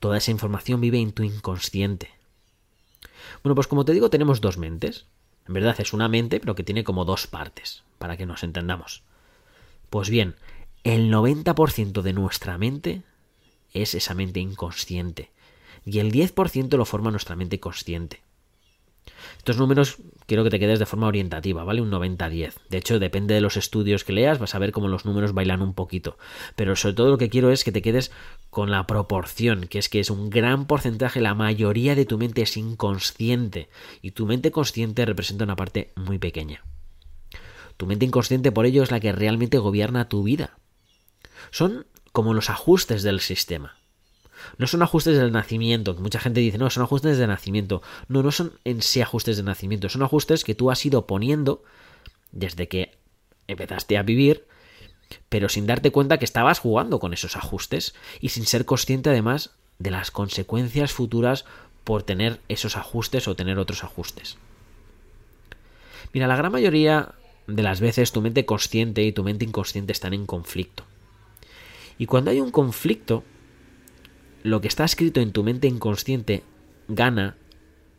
Toda 0.00 0.18
esa 0.18 0.30
información 0.30 0.80
vive 0.80 0.98
en 0.98 1.12
tu 1.12 1.22
inconsciente. 1.22 2.10
Bueno, 3.42 3.54
pues 3.54 3.66
como 3.66 3.84
te 3.84 3.92
digo, 3.92 4.10
tenemos 4.10 4.40
dos 4.40 4.58
mentes. 4.58 5.06
En 5.46 5.54
verdad 5.54 5.80
es 5.80 5.92
una 5.92 6.08
mente, 6.08 6.40
pero 6.40 6.54
que 6.54 6.64
tiene 6.64 6.84
como 6.84 7.04
dos 7.04 7.26
partes, 7.26 7.82
para 7.98 8.16
que 8.16 8.26
nos 8.26 8.42
entendamos. 8.42 9.02
Pues 9.90 10.10
bien, 10.10 10.34
el 10.84 11.10
90% 11.10 12.02
de 12.02 12.12
nuestra 12.12 12.58
mente 12.58 13.02
es 13.72 13.94
esa 13.94 14.14
mente 14.14 14.40
inconsciente, 14.40 15.30
y 15.84 15.98
el 15.98 16.12
10% 16.12 16.76
lo 16.76 16.84
forma 16.84 17.10
nuestra 17.10 17.36
mente 17.36 17.60
consciente. 17.60 18.22
Estos 19.38 19.56
números 19.56 19.96
quiero 20.26 20.44
que 20.44 20.50
te 20.50 20.58
quedes 20.58 20.78
de 20.78 20.86
forma 20.86 21.06
orientativa, 21.06 21.64
¿vale? 21.64 21.80
Un 21.80 21.90
90-10. 21.90 22.54
De 22.68 22.78
hecho, 22.78 22.98
depende 22.98 23.34
de 23.34 23.40
los 23.40 23.56
estudios 23.56 24.04
que 24.04 24.12
leas, 24.12 24.38
vas 24.38 24.54
a 24.54 24.58
ver 24.58 24.72
cómo 24.72 24.88
los 24.88 25.04
números 25.04 25.32
bailan 25.32 25.62
un 25.62 25.74
poquito. 25.74 26.18
Pero 26.54 26.76
sobre 26.76 26.94
todo 26.94 27.08
lo 27.08 27.18
que 27.18 27.30
quiero 27.30 27.50
es 27.50 27.64
que 27.64 27.72
te 27.72 27.82
quedes 27.82 28.12
con 28.50 28.70
la 28.70 28.86
proporción, 28.86 29.66
que 29.66 29.78
es 29.78 29.88
que 29.88 30.00
es 30.00 30.10
un 30.10 30.28
gran 30.28 30.66
porcentaje, 30.66 31.20
la 31.20 31.34
mayoría 31.34 31.94
de 31.94 32.04
tu 32.04 32.18
mente 32.18 32.42
es 32.42 32.56
inconsciente. 32.56 33.68
Y 34.02 34.10
tu 34.10 34.26
mente 34.26 34.50
consciente 34.50 35.06
representa 35.06 35.44
una 35.44 35.56
parte 35.56 35.92
muy 35.96 36.18
pequeña. 36.18 36.62
Tu 37.76 37.86
mente 37.86 38.04
inconsciente, 38.04 38.52
por 38.52 38.66
ello, 38.66 38.82
es 38.82 38.90
la 38.90 39.00
que 39.00 39.12
realmente 39.12 39.58
gobierna 39.58 40.08
tu 40.08 40.24
vida. 40.24 40.58
Son 41.50 41.86
como 42.12 42.34
los 42.34 42.50
ajustes 42.50 43.02
del 43.02 43.20
sistema. 43.20 43.77
No 44.56 44.66
son 44.66 44.82
ajustes 44.82 45.16
del 45.16 45.32
nacimiento, 45.32 45.94
mucha 45.94 46.20
gente 46.20 46.40
dice, 46.40 46.58
no, 46.58 46.70
son 46.70 46.82
ajustes 46.82 47.18
de 47.18 47.26
nacimiento. 47.26 47.82
No, 48.08 48.22
no 48.22 48.30
son 48.30 48.52
en 48.64 48.82
sí 48.82 49.00
ajustes 49.00 49.36
de 49.36 49.42
nacimiento, 49.42 49.88
son 49.88 50.02
ajustes 50.02 50.44
que 50.44 50.54
tú 50.54 50.70
has 50.70 50.84
ido 50.84 51.06
poniendo 51.06 51.62
desde 52.32 52.68
que 52.68 52.98
empezaste 53.46 53.96
a 53.96 54.02
vivir, 54.02 54.46
pero 55.28 55.48
sin 55.48 55.66
darte 55.66 55.90
cuenta 55.90 56.18
que 56.18 56.24
estabas 56.24 56.58
jugando 56.58 57.00
con 57.00 57.12
esos 57.12 57.36
ajustes 57.36 57.94
y 58.20 58.28
sin 58.30 58.46
ser 58.46 58.64
consciente 58.64 59.10
además 59.10 59.52
de 59.78 59.90
las 59.90 60.10
consecuencias 60.10 60.92
futuras 60.92 61.44
por 61.84 62.02
tener 62.02 62.40
esos 62.48 62.76
ajustes 62.76 63.28
o 63.28 63.34
tener 63.34 63.58
otros 63.58 63.84
ajustes. 63.84 64.36
Mira, 66.12 66.26
la 66.26 66.36
gran 66.36 66.52
mayoría 66.52 67.14
de 67.46 67.62
las 67.62 67.80
veces 67.80 68.12
tu 68.12 68.20
mente 68.20 68.44
consciente 68.44 69.02
y 69.02 69.12
tu 69.12 69.24
mente 69.24 69.44
inconsciente 69.44 69.92
están 69.92 70.12
en 70.12 70.26
conflicto. 70.26 70.84
Y 71.98 72.06
cuando 72.06 72.30
hay 72.30 72.40
un 72.40 72.50
conflicto, 72.50 73.24
lo 74.42 74.60
que 74.60 74.68
está 74.68 74.84
escrito 74.84 75.20
en 75.20 75.32
tu 75.32 75.42
mente 75.42 75.66
inconsciente 75.68 76.42
gana 76.88 77.36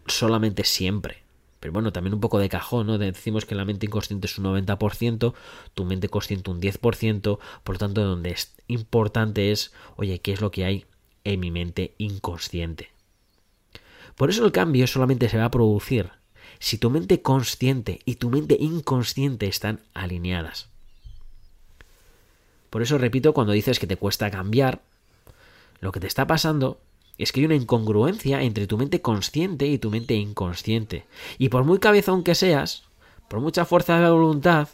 solamente 0.08 0.64
siempre. 0.64 1.24
Pero 1.60 1.74
bueno, 1.74 1.92
también 1.92 2.14
un 2.14 2.22
poco 2.22 2.40
de 2.40 2.48
cajón, 2.48 2.88
¿no? 2.88 2.98
Decimos 2.98 3.46
que 3.46 3.56
la 3.56 3.66
mente 3.66 3.86
inconsciente 3.86 4.28
es 4.28 4.38
un 4.38 4.46
90%, 4.46 5.34
tu 5.74 5.86
mente 5.86 6.08
consciente 6.08 6.52
un 6.52 6.62
10%, 6.62 7.40
por 7.64 7.76
lo 7.76 7.80
tanto, 7.80 8.04
donde 8.04 8.32
es 8.32 8.56
importante 8.68 9.52
es, 9.52 9.74
oye, 9.98 10.20
¿qué 10.20 10.32
es 10.32 10.42
lo 10.42 10.52
que 10.52 10.64
hay 10.64 10.86
en 11.26 11.42
mi 11.42 11.52
mente 11.52 11.96
inconsciente? 11.98 12.92
Por 14.16 14.30
eso 14.30 14.46
el 14.46 14.52
cambio 14.52 14.88
solamente 14.88 15.28
se 15.30 15.38
va 15.38 15.46
a 15.46 15.52
producir 15.52 16.12
si 16.60 16.78
tu 16.78 16.90
mente 16.90 17.22
consciente 17.22 18.00
y 18.06 18.16
tu 18.16 18.30
mente 18.30 18.58
inconsciente 18.60 19.48
están 19.48 19.82
alineadas. 19.94 20.68
Por 22.70 22.82
eso 22.82 22.98
repito, 22.98 23.34
cuando 23.34 23.54
dices 23.54 23.80
que 23.80 23.88
te 23.88 23.98
cuesta 23.98 24.30
cambiar, 24.30 24.82
lo 25.80 25.92
que 25.92 26.00
te 26.00 26.08
está 26.08 26.28
pasando 26.28 26.82
es 27.18 27.32
que 27.32 27.42
hay 27.42 27.46
una 27.46 27.56
incongruencia 27.56 28.42
entre 28.42 28.68
tu 28.68 28.78
mente 28.78 29.02
consciente 29.02 29.68
y 29.68 29.78
tu 29.78 29.92
mente 29.92 30.16
inconsciente. 30.16 31.06
Y 31.38 31.50
por 31.50 31.66
muy 31.66 31.80
cabezón 31.80 32.24
que 32.24 32.34
seas, 32.34 32.84
por 33.28 33.42
mucha 33.42 33.66
fuerza 33.66 34.00
de 34.00 34.10
voluntad, 34.10 34.70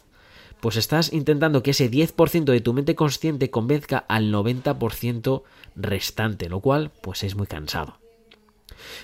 pues 0.60 0.76
estás 0.76 1.12
intentando 1.12 1.62
que 1.62 1.72
ese 1.72 1.90
10% 1.90 2.44
de 2.44 2.60
tu 2.60 2.72
mente 2.72 2.94
consciente 2.94 3.50
convenzca 3.50 3.98
al 3.98 4.32
90% 4.32 5.42
restante, 5.74 6.48
lo 6.48 6.60
cual 6.60 6.92
pues 7.02 7.24
es 7.24 7.34
muy 7.34 7.46
cansado. 7.46 7.98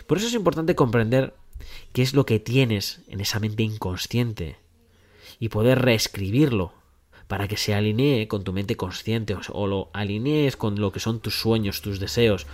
Por 0.06 0.18
eso 0.18 0.28
es 0.28 0.35
importante 0.35 0.75
comprender 0.75 1.35
qué 1.92 2.02
es 2.02 2.14
lo 2.14 2.26
que 2.26 2.40
tienes 2.40 3.02
en 3.09 3.21
esa 3.21 3.40
mente 3.40 3.62
inconsciente 3.62 4.56
y 5.38 5.49
poder 5.49 5.82
reescribirlo 5.82 6.73
para 7.32 7.48
que 7.48 7.56
se 7.56 7.72
alinee 7.72 8.28
con 8.28 8.44
tu 8.44 8.52
mente 8.52 8.76
consciente 8.76 9.34
o 9.52 9.66
lo 9.66 9.88
alinees 9.94 10.58
con 10.58 10.78
lo 10.78 10.92
que 10.92 11.00
son 11.00 11.18
tus 11.18 11.40
sueños, 11.40 11.80
tus 11.80 11.98
deseos. 11.98 12.46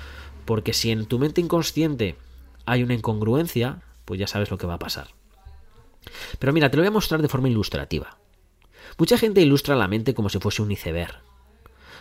Porque 0.45 0.73
si 0.73 0.93
en 0.93 1.07
tu 1.07 1.19
mente 1.19 1.41
inconsciente 1.41 2.15
hay 2.65 2.85
una 2.85 2.95
incongruencia, 2.95 3.83
pues 4.05 4.21
ya 4.21 4.29
sabes 4.29 4.53
lo 4.53 4.57
que 4.57 4.69
va 4.69 4.75
a 4.75 4.79
pasar. 4.79 5.09
Pero 6.39 6.53
mira, 6.53 6.71
te 6.71 6.77
lo 6.77 6.85
voy 6.85 6.87
a 6.87 6.93
mostrar 6.93 7.21
de 7.21 7.27
forma 7.27 7.49
ilustrativa. 7.49 8.19
Mucha 8.99 9.19
gente 9.19 9.43
ilustra 9.43 9.75
la 9.75 9.89
mente 9.89 10.15
como 10.15 10.29
si 10.29 10.39
fuese 10.39 10.63
un 10.63 10.71
iceberg, 10.71 11.23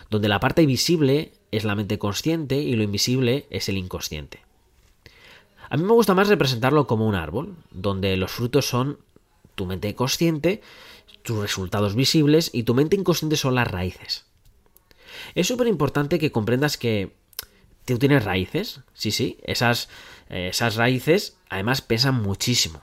donde 0.08 0.28
la 0.28 0.38
parte 0.38 0.64
visible 0.64 1.32
es 1.50 1.64
la 1.64 1.74
mente 1.74 1.98
consciente 1.98 2.58
y 2.58 2.76
lo 2.76 2.84
invisible 2.84 3.48
es 3.50 3.68
el 3.68 3.76
inconsciente. 3.76 4.42
A 5.68 5.76
mí 5.76 5.82
me 5.82 5.94
gusta 5.94 6.14
más 6.14 6.28
representarlo 6.28 6.86
como 6.86 7.08
un 7.08 7.16
árbol, 7.16 7.56
donde 7.72 8.16
los 8.16 8.30
frutos 8.30 8.68
son 8.68 8.98
tu 9.56 9.66
mente 9.66 9.96
consciente 9.96 10.62
tus 11.28 11.38
resultados 11.38 11.94
visibles 11.94 12.48
y 12.54 12.62
tu 12.62 12.74
mente 12.74 12.96
inconsciente 12.96 13.36
son 13.36 13.54
las 13.54 13.68
raíces. 13.70 14.24
Es 15.34 15.46
súper 15.46 15.66
importante 15.66 16.18
que 16.18 16.32
comprendas 16.32 16.78
que 16.78 17.12
tú 17.84 17.98
tienes 17.98 18.24
raíces, 18.24 18.80
sí, 18.94 19.10
sí, 19.10 19.36
esas, 19.44 19.90
eh, 20.30 20.48
esas 20.50 20.76
raíces 20.76 21.36
además 21.50 21.82
pesan 21.82 22.22
muchísimo. 22.22 22.80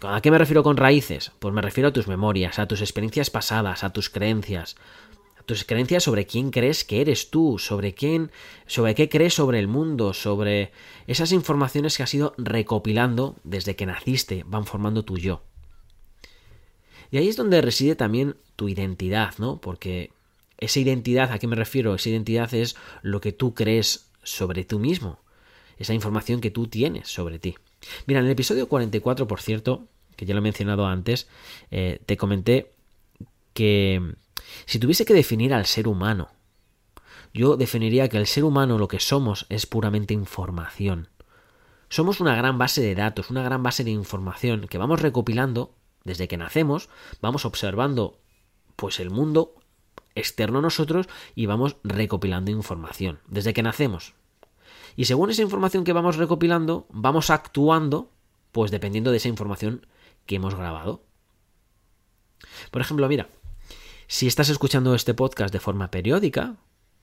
¿A 0.00 0.22
qué 0.22 0.30
me 0.30 0.38
refiero 0.38 0.62
con 0.62 0.78
raíces? 0.78 1.32
Pues 1.38 1.52
me 1.52 1.60
refiero 1.60 1.90
a 1.90 1.92
tus 1.92 2.08
memorias, 2.08 2.58
a 2.58 2.66
tus 2.66 2.80
experiencias 2.80 3.28
pasadas, 3.28 3.84
a 3.84 3.92
tus 3.92 4.08
creencias, 4.08 4.76
a 5.38 5.42
tus 5.42 5.64
creencias 5.64 6.04
sobre 6.04 6.24
quién 6.24 6.50
crees 6.50 6.82
que 6.82 7.02
eres 7.02 7.30
tú, 7.30 7.58
sobre 7.58 7.92
quién, 7.92 8.30
sobre 8.66 8.94
qué 8.94 9.10
crees 9.10 9.34
sobre 9.34 9.58
el 9.58 9.68
mundo, 9.68 10.14
sobre 10.14 10.72
esas 11.06 11.32
informaciones 11.32 11.98
que 11.98 12.04
has 12.04 12.14
ido 12.14 12.32
recopilando 12.38 13.36
desde 13.44 13.76
que 13.76 13.84
naciste, 13.84 14.44
van 14.46 14.64
formando 14.64 15.04
tu 15.04 15.18
yo. 15.18 15.42
Y 17.10 17.18
ahí 17.18 17.28
es 17.28 17.36
donde 17.36 17.60
reside 17.60 17.96
también 17.96 18.36
tu 18.56 18.68
identidad, 18.68 19.34
¿no? 19.38 19.60
Porque 19.60 20.12
esa 20.58 20.80
identidad, 20.80 21.32
¿a 21.32 21.38
qué 21.38 21.46
me 21.46 21.56
refiero? 21.56 21.94
Esa 21.94 22.10
identidad 22.10 22.52
es 22.54 22.76
lo 23.02 23.20
que 23.20 23.32
tú 23.32 23.54
crees 23.54 24.10
sobre 24.22 24.64
tú 24.64 24.78
mismo, 24.78 25.18
esa 25.78 25.94
información 25.94 26.40
que 26.40 26.50
tú 26.50 26.66
tienes 26.66 27.08
sobre 27.08 27.38
ti. 27.38 27.56
Mira, 28.06 28.20
en 28.20 28.26
el 28.26 28.32
episodio 28.32 28.68
44, 28.68 29.26
por 29.26 29.40
cierto, 29.40 29.86
que 30.16 30.26
ya 30.26 30.34
lo 30.34 30.40
he 30.40 30.42
mencionado 30.42 30.86
antes, 30.86 31.28
eh, 31.70 32.00
te 32.04 32.16
comenté 32.16 32.72
que 33.54 34.14
si 34.66 34.78
tuviese 34.78 35.04
que 35.04 35.14
definir 35.14 35.54
al 35.54 35.66
ser 35.66 35.88
humano, 35.88 36.28
yo 37.32 37.56
definiría 37.56 38.08
que 38.08 38.18
el 38.18 38.26
ser 38.26 38.44
humano 38.44 38.78
lo 38.78 38.88
que 38.88 39.00
somos 39.00 39.46
es 39.48 39.66
puramente 39.66 40.14
información. 40.14 41.08
Somos 41.88 42.20
una 42.20 42.36
gran 42.36 42.58
base 42.58 42.82
de 42.82 42.94
datos, 42.94 43.30
una 43.30 43.42
gran 43.42 43.62
base 43.62 43.82
de 43.82 43.90
información 43.90 44.66
que 44.68 44.78
vamos 44.78 45.00
recopilando 45.00 45.74
desde 46.04 46.28
que 46.28 46.36
nacemos, 46.36 46.88
vamos 47.20 47.44
observando 47.44 48.18
pues 48.76 49.00
el 49.00 49.10
mundo 49.10 49.54
externo 50.14 50.58
a 50.58 50.62
nosotros 50.62 51.08
y 51.34 51.46
vamos 51.46 51.76
recopilando 51.84 52.50
información. 52.50 53.20
Desde 53.28 53.52
que 53.52 53.62
nacemos. 53.62 54.14
Y 54.96 55.04
según 55.04 55.30
esa 55.30 55.42
información 55.42 55.84
que 55.84 55.92
vamos 55.92 56.16
recopilando, 56.16 56.86
vamos 56.90 57.30
actuando, 57.30 58.10
pues 58.52 58.70
dependiendo 58.70 59.10
de 59.10 59.18
esa 59.18 59.28
información 59.28 59.86
que 60.26 60.36
hemos 60.36 60.54
grabado. 60.54 61.02
Por 62.70 62.80
ejemplo, 62.80 63.08
mira, 63.08 63.28
si 64.06 64.26
estás 64.26 64.48
escuchando 64.48 64.94
este 64.94 65.14
podcast 65.14 65.52
de 65.52 65.60
forma 65.60 65.90
periódica, 65.90 66.56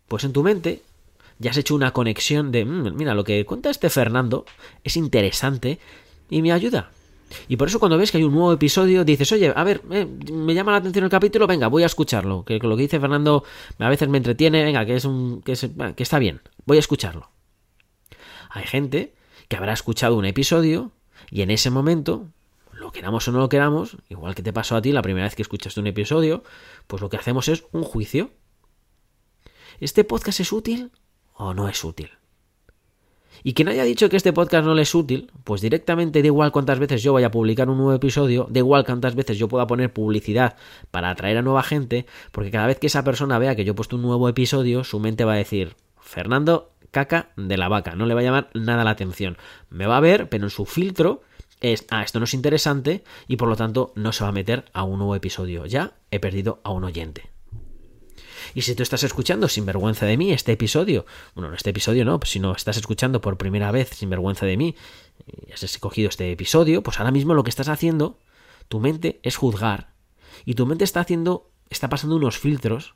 pues 0.07 0.23
en 0.23 0.33
tu 0.33 0.43
mente 0.43 0.83
ya 1.39 1.51
has 1.51 1.57
hecho 1.57 1.75
una 1.75 1.93
conexión 1.93 2.51
de, 2.51 2.65
mm, 2.65 2.95
mira, 2.95 3.13
lo 3.13 3.23
que 3.23 3.45
cuenta 3.45 3.69
este 3.69 3.89
Fernando 3.89 4.45
es 4.83 4.97
interesante 4.97 5.79
y 6.29 6.41
me 6.41 6.51
ayuda. 6.51 6.91
Y 7.47 7.57
por 7.57 7.67
eso 7.67 7.79
cuando 7.79 7.97
ves 7.97 8.11
que 8.11 8.17
hay 8.17 8.23
un 8.23 8.33
nuevo 8.33 8.53
episodio 8.53 9.03
dices, 9.03 9.31
oye, 9.31 9.51
a 9.55 9.63
ver, 9.63 9.81
eh, 9.91 10.05
me 10.31 10.53
llama 10.53 10.71
la 10.71 10.77
atención 10.77 11.03
el 11.03 11.11
capítulo, 11.11 11.47
venga, 11.47 11.67
voy 11.67 11.83
a 11.83 11.87
escucharlo. 11.87 12.43
Que 12.45 12.59
lo 12.59 12.75
que 12.75 12.83
dice 12.83 12.99
Fernando 12.99 13.43
a 13.79 13.89
veces 13.89 14.07
me 14.09 14.17
entretiene, 14.17 14.63
venga, 14.63 14.85
que 14.85 14.95
es 14.95 15.05
un. 15.05 15.41
que, 15.41 15.53
que 15.95 16.03
está 16.03 16.19
bien, 16.19 16.41
voy 16.65 16.77
a 16.77 16.79
escucharlo. 16.79 17.29
Hay 18.49 18.65
gente 18.65 19.13
que 19.47 19.57
habrá 19.57 19.73
escuchado 19.73 20.15
un 20.15 20.25
episodio 20.25 20.91
y 21.29 21.41
en 21.41 21.51
ese 21.51 21.69
momento, 21.69 22.29
lo 22.71 22.91
queramos 22.91 23.27
o 23.27 23.31
no 23.31 23.39
lo 23.39 23.49
queramos, 23.49 23.97
igual 24.09 24.35
que 24.35 24.43
te 24.43 24.53
pasó 24.53 24.75
a 24.75 24.81
ti 24.81 24.91
la 24.91 25.01
primera 25.01 25.25
vez 25.25 25.35
que 25.35 25.41
escuchaste 25.41 25.79
un 25.79 25.87
episodio, 25.87 26.43
pues 26.87 27.01
lo 27.01 27.09
que 27.09 27.17
hacemos 27.17 27.47
es 27.47 27.65
un 27.71 27.83
juicio. 27.83 28.31
¿Este 29.79 30.03
podcast 30.03 30.39
es 30.39 30.51
útil 30.51 30.91
o 31.33 31.53
no 31.53 31.69
es 31.69 31.83
útil? 31.83 32.16
Y 33.43 33.53
quien 33.53 33.67
haya 33.69 33.83
dicho 33.83 34.09
que 34.09 34.17
este 34.17 34.33
podcast 34.33 34.65
no 34.65 34.73
le 34.73 34.81
es 34.81 34.95
útil, 34.95 35.31
pues 35.43 35.61
directamente 35.61 36.21
da 36.21 36.27
igual 36.27 36.51
cuántas 36.51 36.79
veces 36.79 37.03
yo 37.03 37.13
vaya 37.13 37.27
a 37.27 37.31
publicar 37.31 37.69
un 37.69 37.77
nuevo 37.77 37.93
episodio, 37.93 38.47
da 38.49 38.59
igual 38.59 38.85
cuántas 38.85 39.15
veces 39.15 39.37
yo 39.37 39.47
pueda 39.47 39.67
poner 39.67 39.93
publicidad 39.93 40.55
para 40.91 41.09
atraer 41.09 41.37
a 41.37 41.41
nueva 41.41 41.63
gente, 41.63 42.05
porque 42.31 42.51
cada 42.51 42.67
vez 42.67 42.79
que 42.79 42.87
esa 42.87 43.03
persona 43.03 43.39
vea 43.39 43.55
que 43.55 43.65
yo 43.65 43.71
he 43.71 43.75
puesto 43.75 43.95
un 43.95 44.01
nuevo 44.01 44.27
episodio, 44.29 44.83
su 44.83 44.99
mente 44.99 45.25
va 45.25 45.33
a 45.33 45.37
decir, 45.37 45.75
Fernando, 45.99 46.71
caca 46.91 47.29
de 47.35 47.57
la 47.57 47.67
vaca, 47.67 47.95
no 47.95 48.05
le 48.05 48.13
va 48.13 48.21
a 48.21 48.23
llamar 48.23 48.49
nada 48.53 48.83
la 48.83 48.91
atención. 48.91 49.37
Me 49.69 49.87
va 49.87 49.97
a 49.97 50.01
ver, 50.01 50.29
pero 50.29 50.45
en 50.45 50.49
su 50.49 50.65
filtro 50.65 51.21
es, 51.61 51.85
ah, 51.89 52.03
esto 52.03 52.19
no 52.19 52.25
es 52.25 52.33
interesante 52.33 53.03
y 53.27 53.37
por 53.37 53.49
lo 53.49 53.55
tanto 53.55 53.91
no 53.95 54.11
se 54.11 54.23
va 54.23 54.29
a 54.29 54.33
meter 54.33 54.65
a 54.73 54.83
un 54.83 54.99
nuevo 54.99 55.15
episodio. 55.15 55.65
Ya 55.65 55.93
he 56.11 56.19
perdido 56.19 56.59
a 56.63 56.71
un 56.71 56.83
oyente. 56.83 57.36
Y 58.53 58.61
si 58.61 58.75
tú 58.75 58.83
estás 58.83 59.03
escuchando 59.03 59.47
sin 59.47 59.65
vergüenza 59.65 60.05
de 60.05 60.17
mí 60.17 60.31
este 60.31 60.51
episodio, 60.51 61.05
bueno, 61.35 61.49
no 61.49 61.55
este 61.55 61.69
episodio 61.71 62.05
no, 62.05 62.19
pues 62.19 62.31
si 62.31 62.39
no 62.39 62.55
estás 62.55 62.77
escuchando 62.77 63.21
por 63.21 63.37
primera 63.37 63.71
vez 63.71 63.89
sin 63.89 64.09
vergüenza 64.09 64.45
de 64.45 64.57
mí, 64.57 64.75
y 65.25 65.51
has 65.51 65.63
escogido 65.63 66.09
este 66.09 66.31
episodio, 66.31 66.83
pues 66.83 66.99
ahora 66.99 67.11
mismo 67.11 67.33
lo 67.33 67.43
que 67.43 67.49
estás 67.49 67.69
haciendo, 67.69 68.19
tu 68.67 68.79
mente 68.79 69.19
es 69.23 69.35
juzgar. 69.35 69.93
Y 70.45 70.53
tu 70.53 70.65
mente 70.65 70.83
está 70.83 70.99
haciendo, 70.99 71.51
está 71.69 71.89
pasando 71.89 72.15
unos 72.15 72.37
filtros 72.37 72.95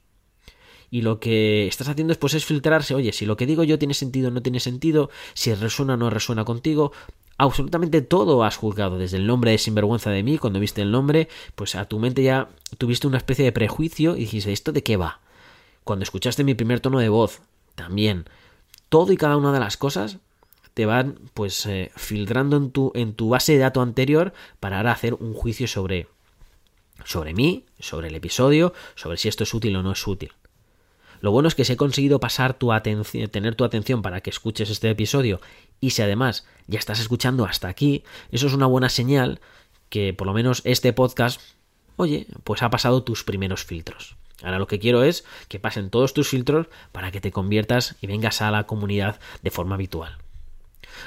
y 0.93 1.01
lo 1.03 1.22
que 1.22 1.67
estás 1.67 1.88
haciendo 1.88 2.12
es, 2.12 2.17
pues, 2.17 2.34
es 2.34 2.46
filtrarse, 2.46 2.93
oye, 2.93 3.13
si 3.13 3.25
lo 3.25 3.38
que 3.38 3.46
digo 3.46 3.63
yo 3.63 3.79
tiene 3.79 3.93
sentido 3.93 4.27
o 4.27 4.31
no 4.31 4.41
tiene 4.41 4.60
sentido, 4.60 5.10
si 5.34 5.53
resuena 5.53 5.93
o 5.93 5.98
no 5.98 6.10
resuena 6.10 6.43
contigo, 6.43 6.91
absolutamente 7.38 8.01
todo 8.01 8.43
has 8.43 8.58
juzgado, 8.58 8.98
desde 8.98 9.15
el 9.15 9.25
nombre 9.25 9.51
de 9.51 9.58
sinvergüenza 9.58 10.12
de 10.12 10.22
mí, 10.22 10.38
cuando 10.38 10.60
viste 10.60 10.81
el 10.81 10.91
nombre, 10.91 11.29
pues 11.55 11.75
a 11.75 11.86
tu 11.86 11.98
mente 11.98 12.24
ya 12.24 12.50
tuviste 12.77 13.08
una 13.08 13.17
especie 13.17 13.46
de 13.46 13.53
prejuicio 13.53 14.17
y 14.17 14.22
dijiste, 14.22 14.51
¿esto 14.51 14.74
de 14.74 14.84
qué 14.84 14.98
va? 14.98 15.22
Cuando 15.91 16.03
escuchaste 16.03 16.45
mi 16.45 16.53
primer 16.53 16.79
tono 16.79 17.00
de 17.00 17.10
voz, 17.10 17.41
también. 17.75 18.24
Todo 18.88 19.12
y 19.12 19.17
cada 19.17 19.36
una 19.36 19.51
de 19.51 19.60
las 19.60 19.75
cosas 19.75 20.19
te 20.74 20.86
van 20.86 21.19
pues 21.33 21.65
eh, 21.65 21.91
filtrando 21.98 22.55
en 22.55 22.71
tu, 22.71 22.93
en 22.95 23.13
tu 23.13 23.27
base 23.27 23.51
de 23.51 23.57
datos 23.57 23.83
anterior 23.83 24.31
para 24.62 24.77
ahora 24.77 24.93
hacer 24.93 25.15
un 25.15 25.33
juicio 25.33 25.67
sobre, 25.67 26.07
sobre 27.03 27.33
mí, 27.33 27.65
sobre 27.77 28.07
el 28.07 28.15
episodio, 28.15 28.71
sobre 28.95 29.17
si 29.17 29.27
esto 29.27 29.43
es 29.43 29.53
útil 29.53 29.75
o 29.75 29.83
no 29.83 29.91
es 29.91 30.07
útil. 30.07 30.31
Lo 31.19 31.31
bueno 31.31 31.50
es 31.50 31.55
que 31.55 31.65
si 31.65 31.74
he 31.74 31.75
conseguido 31.75 32.21
pasar 32.21 32.53
tu 32.53 32.71
atención, 32.71 33.27
tener 33.27 33.55
tu 33.55 33.65
atención 33.65 34.01
para 34.01 34.21
que 34.21 34.29
escuches 34.29 34.69
este 34.69 34.89
episodio 34.89 35.41
y 35.81 35.89
si 35.89 36.01
además 36.03 36.48
ya 36.67 36.79
estás 36.79 37.01
escuchando 37.01 37.43
hasta 37.43 37.67
aquí, 37.67 38.05
eso 38.31 38.48
es 38.48 38.53
una 38.53 38.65
buena 38.65 38.88
señal 38.88 39.41
que 39.89 40.13
por 40.13 40.25
lo 40.25 40.31
menos 40.31 40.62
este 40.63 40.93
podcast, 40.93 41.41
oye, 41.98 42.27
pues 42.45 42.63
ha 42.63 42.69
pasado 42.69 43.03
tus 43.03 43.25
primeros 43.25 43.65
filtros. 43.65 44.15
Ahora 44.43 44.60
lo 44.60 44.67
que 44.67 44.79
quiero 44.79 45.03
es 45.03 45.25
que 45.48 45.60
pasen 45.60 45.89
todos 45.89 46.13
tus 46.13 46.29
filtros 46.29 46.67
para 46.91 47.12
que 47.12 47.21
te 47.21 47.31
conviertas 47.31 47.95
y 48.01 48.07
vengas 48.07 48.41
a 48.41 48.51
la 48.51 48.65
comunidad 48.65 49.19
de 49.41 49.51
forma 49.51 49.75
habitual. 49.75 50.17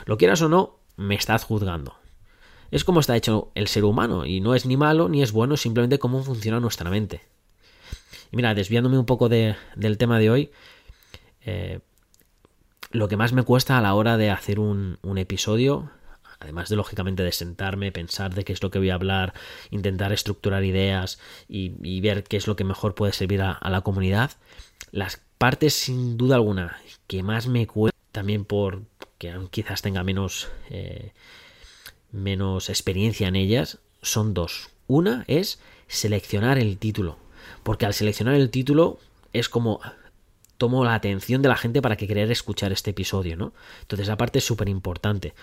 Lo 0.06 0.18
quieras 0.18 0.42
o 0.42 0.48
no, 0.48 0.78
me 0.96 1.14
estás 1.14 1.44
juzgando. 1.44 1.96
Es 2.70 2.84
como 2.84 3.00
está 3.00 3.16
hecho 3.16 3.50
el 3.54 3.68
ser 3.68 3.84
humano 3.84 4.26
y 4.26 4.40
no 4.40 4.54
es 4.54 4.66
ni 4.66 4.76
malo 4.76 5.08
ni 5.08 5.22
es 5.22 5.32
bueno, 5.32 5.56
simplemente 5.56 5.98
cómo 5.98 6.22
funciona 6.22 6.60
nuestra 6.60 6.90
mente. 6.90 7.22
Y 8.32 8.36
mira, 8.36 8.54
desviándome 8.54 8.98
un 8.98 9.06
poco 9.06 9.28
del 9.28 9.98
tema 9.98 10.18
de 10.18 10.30
hoy, 10.30 10.50
eh, 11.42 11.80
lo 12.90 13.08
que 13.08 13.16
más 13.16 13.32
me 13.32 13.42
cuesta 13.42 13.78
a 13.78 13.80
la 13.80 13.94
hora 13.94 14.16
de 14.16 14.30
hacer 14.30 14.58
un, 14.58 14.98
episodio, 15.16 15.90
además 16.44 16.68
de 16.68 16.76
lógicamente 16.76 17.22
de 17.22 17.32
sentarme, 17.32 17.92
pensar 17.92 18.34
de 18.34 18.44
qué 18.44 18.52
es 18.52 18.62
lo 18.62 18.70
que 18.70 18.78
voy 18.78 18.90
a 18.90 18.94
hablar, 18.94 19.34
intentar 19.70 20.12
estructurar 20.12 20.64
ideas 20.64 21.18
y, 21.48 22.00
ver 22.00 22.24
qué 22.24 22.36
es 22.36 22.46
lo 22.46 22.56
que 22.56 22.64
mejor 22.64 22.94
puede 22.94 23.12
servir 23.12 23.42
a, 23.42 23.58
la 23.68 23.80
comunidad, 23.80 24.30
las 24.92 25.20
partes 25.38 25.74
sin 25.74 26.16
duda 26.16 26.36
alguna 26.36 26.78
que 27.06 27.22
más 27.22 27.46
me 27.46 27.66
cuesta, 27.66 27.98
también 28.12 28.44
por 28.44 28.82
que 29.18 29.34
quizás 29.50 29.82
tenga 29.82 30.04
menos, 30.04 30.48
eh, 30.70 31.12
menos 32.12 32.68
experiencia 32.68 33.28
en 33.28 33.36
ellas, 33.36 33.78
son 34.02 34.34
dos. 34.34 34.68
Una 34.86 35.24
es 35.26 35.58
seleccionar 35.88 36.58
el 36.58 36.78
título 36.78 37.18
porque 37.62 37.86
al 37.86 37.94
seleccionar 37.94 38.34
el 38.34 38.50
título 38.50 38.98
es 39.32 39.48
como 39.48 39.80
tomo 40.58 40.84
la 40.84 40.94
atención 40.94 41.42
de 41.42 41.48
la 41.48 41.56
gente 41.56 41.82
para 41.82 41.96
que 41.96 42.06
querer 42.06 42.30
escuchar 42.30 42.72
este 42.72 42.90
episodio, 42.90 43.36
¿no? 43.36 43.52
Entonces 43.80 44.06
esa 44.06 44.16
parte 44.16 44.38
es 44.38 44.44
súper 44.44 44.68
importante. 44.68 45.34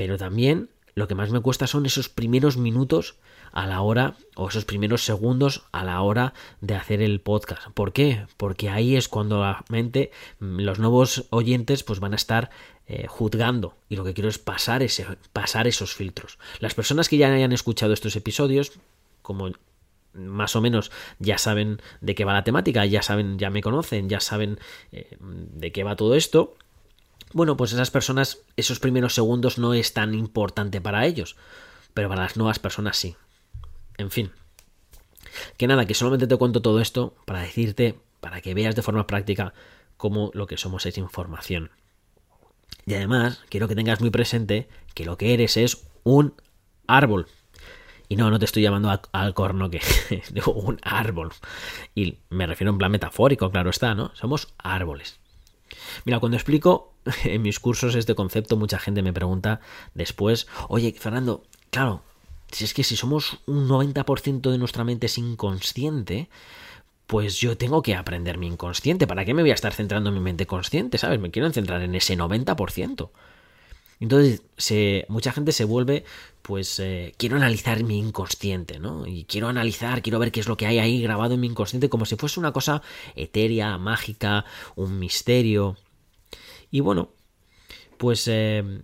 Pero 0.00 0.16
también 0.16 0.70
lo 0.94 1.08
que 1.08 1.14
más 1.14 1.30
me 1.30 1.40
cuesta 1.40 1.66
son 1.66 1.84
esos 1.84 2.08
primeros 2.08 2.56
minutos 2.56 3.16
a 3.52 3.66
la 3.66 3.82
hora 3.82 4.14
o 4.34 4.48
esos 4.48 4.64
primeros 4.64 5.04
segundos 5.04 5.64
a 5.72 5.84
la 5.84 6.00
hora 6.00 6.32
de 6.62 6.74
hacer 6.74 7.02
el 7.02 7.20
podcast. 7.20 7.68
¿Por 7.74 7.92
qué? 7.92 8.24
Porque 8.38 8.70
ahí 8.70 8.96
es 8.96 9.08
cuando 9.08 9.40
la 9.40 9.62
mente, 9.68 10.10
los 10.38 10.78
nuevos 10.78 11.26
oyentes 11.28 11.82
pues 11.82 12.00
van 12.00 12.14
a 12.14 12.16
estar 12.16 12.48
eh, 12.86 13.08
juzgando 13.08 13.76
y 13.90 13.96
lo 13.96 14.04
que 14.04 14.14
quiero 14.14 14.30
es 14.30 14.38
pasar, 14.38 14.82
ese, 14.82 15.06
pasar 15.34 15.66
esos 15.66 15.94
filtros. 15.94 16.38
Las 16.60 16.72
personas 16.72 17.10
que 17.10 17.18
ya 17.18 17.30
hayan 17.30 17.52
escuchado 17.52 17.92
estos 17.92 18.16
episodios, 18.16 18.72
como 19.20 19.50
más 20.14 20.56
o 20.56 20.62
menos 20.62 20.90
ya 21.18 21.36
saben 21.36 21.82
de 22.00 22.14
qué 22.14 22.24
va 22.24 22.32
la 22.32 22.44
temática, 22.44 22.86
ya 22.86 23.02
saben, 23.02 23.38
ya 23.38 23.50
me 23.50 23.60
conocen, 23.60 24.08
ya 24.08 24.20
saben 24.20 24.60
eh, 24.92 25.18
de 25.20 25.72
qué 25.72 25.84
va 25.84 25.94
todo 25.94 26.14
esto, 26.14 26.56
bueno, 27.32 27.56
pues 27.56 27.72
esas 27.72 27.90
personas, 27.90 28.38
esos 28.56 28.80
primeros 28.80 29.14
segundos 29.14 29.58
no 29.58 29.74
es 29.74 29.92
tan 29.92 30.14
importante 30.14 30.80
para 30.80 31.06
ellos, 31.06 31.36
pero 31.94 32.08
para 32.08 32.22
las 32.22 32.36
nuevas 32.36 32.58
personas 32.58 32.96
sí. 32.96 33.16
En 33.98 34.10
fin. 34.10 34.32
Que 35.56 35.66
nada, 35.66 35.86
que 35.86 35.94
solamente 35.94 36.26
te 36.26 36.36
cuento 36.36 36.62
todo 36.62 36.80
esto 36.80 37.14
para 37.24 37.42
decirte, 37.42 37.98
para 38.20 38.40
que 38.40 38.54
veas 38.54 38.74
de 38.74 38.82
forma 38.82 39.06
práctica 39.06 39.54
cómo 39.96 40.30
lo 40.34 40.46
que 40.46 40.56
somos 40.56 40.86
es 40.86 40.98
información. 40.98 41.70
Y 42.86 42.94
además, 42.94 43.42
quiero 43.48 43.68
que 43.68 43.76
tengas 43.76 44.00
muy 44.00 44.10
presente 44.10 44.68
que 44.94 45.04
lo 45.04 45.16
que 45.16 45.34
eres 45.34 45.56
es 45.56 45.86
un 46.02 46.34
árbol. 46.86 47.26
Y 48.08 48.16
no, 48.16 48.28
no 48.28 48.40
te 48.40 48.44
estoy 48.44 48.62
llamando 48.64 48.90
al 49.12 49.34
corno 49.34 49.70
que 49.70 49.80
digo 50.32 50.52
un 50.52 50.80
árbol. 50.82 51.30
Y 51.94 52.18
me 52.28 52.46
refiero 52.46 52.72
en 52.72 52.78
plan 52.78 52.90
metafórico, 52.90 53.50
claro 53.52 53.70
está, 53.70 53.94
¿no? 53.94 54.10
Somos 54.16 54.52
árboles. 54.58 55.19
Mira, 56.04 56.20
cuando 56.20 56.36
explico 56.36 56.92
en 57.24 57.42
mis 57.42 57.60
cursos 57.60 57.94
este 57.94 58.14
concepto, 58.14 58.56
mucha 58.56 58.78
gente 58.78 59.02
me 59.02 59.12
pregunta 59.12 59.60
después, 59.94 60.46
oye, 60.68 60.94
Fernando, 60.98 61.42
claro, 61.70 62.02
si 62.50 62.64
es 62.64 62.74
que 62.74 62.84
si 62.84 62.96
somos 62.96 63.38
un 63.46 63.68
90% 63.68 64.50
de 64.50 64.58
nuestra 64.58 64.84
mente 64.84 65.06
es 65.06 65.18
inconsciente, 65.18 66.28
pues 67.06 67.38
yo 67.38 67.56
tengo 67.56 67.82
que 67.82 67.94
aprender 67.94 68.38
mi 68.38 68.46
inconsciente. 68.46 69.06
¿Para 69.06 69.24
qué 69.24 69.34
me 69.34 69.42
voy 69.42 69.50
a 69.50 69.54
estar 69.54 69.72
centrando 69.72 70.10
en 70.10 70.14
mi 70.14 70.20
mente 70.20 70.46
consciente? 70.46 70.98
¿Sabes? 70.98 71.18
Me 71.18 71.30
quiero 71.30 71.50
centrar 71.52 71.82
en 71.82 71.94
ese 71.94 72.16
90%. 72.16 73.10
Entonces, 74.00 74.42
mucha 75.08 75.32
gente 75.32 75.52
se 75.52 75.64
vuelve, 75.64 76.04
pues, 76.42 76.78
eh, 76.80 77.14
quiero 77.16 77.36
analizar 77.36 77.82
mi 77.84 77.98
inconsciente, 77.98 78.78
¿no? 78.78 79.06
Y 79.06 79.24
quiero 79.24 79.48
analizar, 79.48 80.02
quiero 80.02 80.18
ver 80.18 80.32
qué 80.32 80.40
es 80.40 80.48
lo 80.48 80.56
que 80.56 80.66
hay 80.66 80.78
ahí 80.78 81.02
grabado 81.02 81.34
en 81.34 81.40
mi 81.40 81.46
inconsciente, 81.46 81.88
como 81.88 82.06
si 82.06 82.16
fuese 82.16 82.40
una 82.40 82.52
cosa 82.52 82.82
etérea, 83.14 83.78
mágica, 83.78 84.44
un 84.76 84.98
misterio. 84.98 85.76
Y 86.70 86.80
bueno, 86.80 87.10
pues 87.98 88.26
eh, 88.28 88.82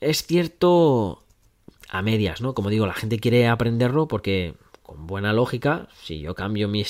es 0.00 0.26
cierto 0.26 1.24
a 1.88 2.02
medias, 2.02 2.40
¿no? 2.40 2.54
Como 2.54 2.70
digo, 2.70 2.86
la 2.86 2.94
gente 2.94 3.18
quiere 3.18 3.48
aprenderlo 3.48 4.08
porque 4.08 4.54
con 4.82 5.06
buena 5.06 5.32
lógica, 5.32 5.88
si 6.02 6.20
yo 6.20 6.34
cambio 6.34 6.68
mi, 6.68 6.84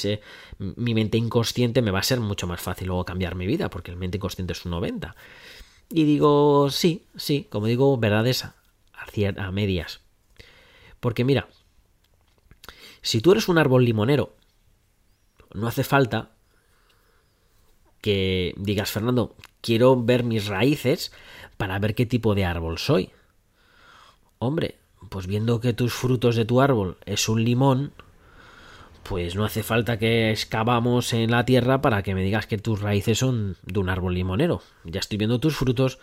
mi 0.58 0.94
mente 0.94 1.18
inconsciente, 1.18 1.82
me 1.82 1.90
va 1.90 1.98
a 1.98 2.04
ser 2.04 2.20
mucho 2.20 2.46
más 2.46 2.60
fácil 2.60 2.88
luego 2.88 3.04
cambiar 3.04 3.34
mi 3.34 3.46
vida, 3.46 3.68
porque 3.70 3.90
el 3.90 3.96
mente 3.96 4.16
inconsciente 4.18 4.52
es 4.52 4.64
un 4.64 4.70
90. 4.72 5.14
Y 5.90 6.04
digo, 6.04 6.70
sí, 6.70 7.04
sí, 7.16 7.46
como 7.50 7.66
digo, 7.66 7.96
verdades 7.98 8.46
a, 9.02 9.46
a 9.46 9.50
medias. 9.50 10.00
Porque 11.00 11.24
mira, 11.24 11.48
si 13.02 13.20
tú 13.20 13.32
eres 13.32 13.48
un 13.48 13.58
árbol 13.58 13.84
limonero, 13.84 14.36
no 15.52 15.66
hace 15.66 15.84
falta 15.84 16.30
que 18.00 18.54
digas, 18.56 18.90
Fernando, 18.90 19.36
quiero 19.60 20.02
ver 20.02 20.24
mis 20.24 20.46
raíces 20.46 21.12
para 21.56 21.78
ver 21.78 21.94
qué 21.94 22.06
tipo 22.06 22.34
de 22.34 22.44
árbol 22.44 22.78
soy. 22.78 23.10
Hombre, 24.38 24.78
pues 25.08 25.26
viendo 25.26 25.60
que 25.60 25.72
tus 25.72 25.92
frutos 25.92 26.36
de 26.36 26.44
tu 26.44 26.60
árbol 26.60 26.98
es 27.06 27.28
un 27.28 27.44
limón, 27.44 27.92
pues 29.02 29.34
no 29.34 29.44
hace 29.44 29.62
falta 29.62 29.98
que 29.98 30.30
excavamos 30.30 31.12
en 31.12 31.30
la 31.30 31.44
tierra 31.44 31.80
para 31.80 32.02
que 32.02 32.14
me 32.14 32.22
digas 32.22 32.46
que 32.46 32.58
tus 32.58 32.80
raíces 32.80 33.18
son 33.18 33.56
de 33.62 33.78
un 33.78 33.88
árbol 33.88 34.14
limonero. 34.14 34.62
Ya 34.84 35.00
estoy 35.00 35.18
viendo 35.18 35.40
tus 35.40 35.56
frutos, 35.56 35.98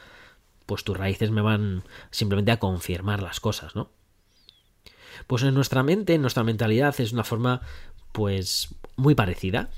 pues 0.69 0.83
tus 0.83 0.95
raíces 0.95 1.31
me 1.31 1.41
van 1.41 1.83
simplemente 2.11 2.51
a 2.51 2.59
confirmar 2.59 3.23
las 3.23 3.39
cosas, 3.39 3.75
¿no? 3.75 3.89
Pues 5.25 5.41
en 5.41 5.55
nuestra 5.55 5.81
mente, 5.81 6.13
en 6.13 6.21
nuestra 6.21 6.43
mentalidad 6.43 6.93
es 7.01 7.11
una 7.11 7.23
forma 7.23 7.61
pues 8.11 8.75
muy 8.95 9.15
parecida. 9.15 9.71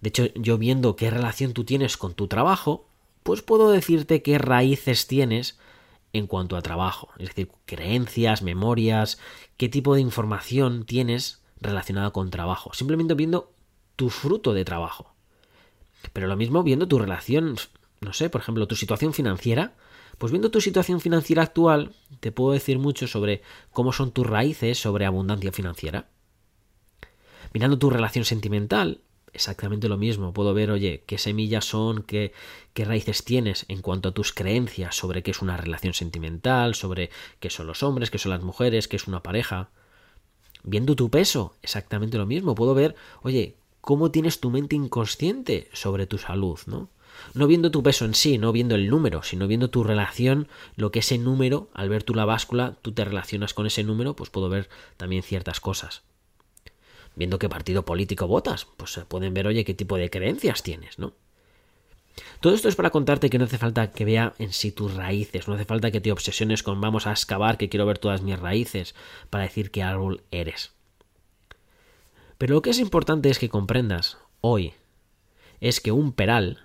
De 0.00 0.08
hecho, 0.08 0.28
yo 0.36 0.56
viendo 0.56 0.96
qué 0.96 1.10
relación 1.10 1.52
tú 1.52 1.64
tienes 1.64 1.98
con 1.98 2.14
tu 2.14 2.28
trabajo, 2.28 2.88
pues 3.22 3.42
puedo 3.42 3.70
decirte 3.70 4.22
qué 4.22 4.38
raíces 4.38 5.06
tienes 5.06 5.58
en 6.14 6.26
cuanto 6.26 6.56
a 6.56 6.62
trabajo, 6.62 7.10
es 7.18 7.28
decir, 7.28 7.50
creencias, 7.66 8.40
memorias, 8.40 9.18
qué 9.58 9.68
tipo 9.68 9.94
de 9.94 10.00
información 10.00 10.86
tienes 10.86 11.42
relacionada 11.60 12.10
con 12.10 12.30
trabajo, 12.30 12.72
simplemente 12.72 13.12
viendo 13.12 13.52
tu 13.96 14.08
fruto 14.08 14.54
de 14.54 14.64
trabajo. 14.64 15.12
Pero 16.14 16.26
lo 16.26 16.38
mismo 16.38 16.62
viendo 16.62 16.88
tu 16.88 16.98
relación, 16.98 17.56
no 18.00 18.14
sé, 18.14 18.30
por 18.30 18.40
ejemplo, 18.40 18.66
tu 18.66 18.76
situación 18.76 19.12
financiera, 19.12 19.74
pues 20.20 20.32
viendo 20.32 20.50
tu 20.50 20.60
situación 20.60 21.00
financiera 21.00 21.42
actual, 21.42 21.94
te 22.20 22.30
puedo 22.30 22.52
decir 22.52 22.78
mucho 22.78 23.06
sobre 23.06 23.40
cómo 23.72 23.90
son 23.90 24.10
tus 24.10 24.26
raíces 24.26 24.78
sobre 24.78 25.06
abundancia 25.06 25.50
financiera. 25.50 26.10
Mirando 27.54 27.78
tu 27.78 27.88
relación 27.88 28.26
sentimental, 28.26 29.00
exactamente 29.32 29.88
lo 29.88 29.96
mismo. 29.96 30.34
Puedo 30.34 30.52
ver, 30.52 30.72
oye, 30.72 31.04
qué 31.06 31.16
semillas 31.16 31.64
son, 31.64 32.02
qué, 32.02 32.34
qué 32.74 32.84
raíces 32.84 33.24
tienes 33.24 33.64
en 33.68 33.80
cuanto 33.80 34.10
a 34.10 34.12
tus 34.12 34.34
creencias 34.34 34.94
sobre 34.94 35.22
qué 35.22 35.30
es 35.30 35.40
una 35.40 35.56
relación 35.56 35.94
sentimental, 35.94 36.74
sobre 36.74 37.08
qué 37.38 37.48
son 37.48 37.66
los 37.66 37.82
hombres, 37.82 38.10
qué 38.10 38.18
son 38.18 38.32
las 38.32 38.42
mujeres, 38.42 38.88
qué 38.88 38.96
es 38.96 39.08
una 39.08 39.22
pareja. 39.22 39.70
Viendo 40.64 40.96
tu 40.96 41.08
peso, 41.08 41.54
exactamente 41.62 42.18
lo 42.18 42.26
mismo. 42.26 42.54
Puedo 42.54 42.74
ver, 42.74 42.94
oye, 43.22 43.56
cómo 43.80 44.10
tienes 44.10 44.38
tu 44.38 44.50
mente 44.50 44.76
inconsciente 44.76 45.70
sobre 45.72 46.06
tu 46.06 46.18
salud, 46.18 46.58
¿no? 46.66 46.90
No 47.34 47.46
viendo 47.46 47.70
tu 47.70 47.82
peso 47.82 48.04
en 48.04 48.14
sí, 48.14 48.38
no 48.38 48.52
viendo 48.52 48.74
el 48.74 48.88
número, 48.88 49.22
sino 49.22 49.46
viendo 49.46 49.70
tu 49.70 49.84
relación, 49.84 50.48
lo 50.76 50.90
que 50.90 51.00
ese 51.00 51.18
número, 51.18 51.68
al 51.74 51.88
ver 51.88 52.02
tú 52.02 52.14
la 52.14 52.24
báscula, 52.24 52.76
tú 52.82 52.92
te 52.92 53.04
relacionas 53.04 53.54
con 53.54 53.66
ese 53.66 53.84
número, 53.84 54.16
pues 54.16 54.30
puedo 54.30 54.48
ver 54.48 54.68
también 54.96 55.22
ciertas 55.22 55.60
cosas. 55.60 56.02
Viendo 57.16 57.38
qué 57.38 57.48
partido 57.48 57.84
político 57.84 58.26
votas, 58.26 58.66
pues 58.76 58.92
se 58.92 59.04
pueden 59.04 59.34
ver, 59.34 59.46
oye, 59.46 59.64
qué 59.64 59.74
tipo 59.74 59.96
de 59.96 60.10
creencias 60.10 60.62
tienes, 60.62 60.98
¿no? 60.98 61.14
Todo 62.40 62.54
esto 62.54 62.68
es 62.68 62.76
para 62.76 62.90
contarte 62.90 63.30
que 63.30 63.38
no 63.38 63.44
hace 63.44 63.58
falta 63.58 63.92
que 63.92 64.04
vea 64.04 64.34
en 64.38 64.52
sí 64.52 64.72
tus 64.72 64.94
raíces, 64.94 65.46
no 65.46 65.54
hace 65.54 65.64
falta 65.64 65.90
que 65.90 66.00
te 66.00 66.12
obsesiones 66.12 66.62
con 66.62 66.80
vamos 66.80 67.06
a 67.06 67.12
excavar, 67.12 67.56
que 67.56 67.68
quiero 67.68 67.86
ver 67.86 67.98
todas 67.98 68.22
mis 68.22 68.38
raíces, 68.38 68.94
para 69.30 69.44
decir 69.44 69.70
qué 69.70 69.82
árbol 69.82 70.22
eres. 70.30 70.72
Pero 72.38 72.54
lo 72.54 72.62
que 72.62 72.70
es 72.70 72.78
importante 72.78 73.28
es 73.28 73.38
que 73.38 73.48
comprendas 73.48 74.18
hoy 74.40 74.74
es 75.60 75.80
que 75.80 75.92
un 75.92 76.12
peral 76.12 76.64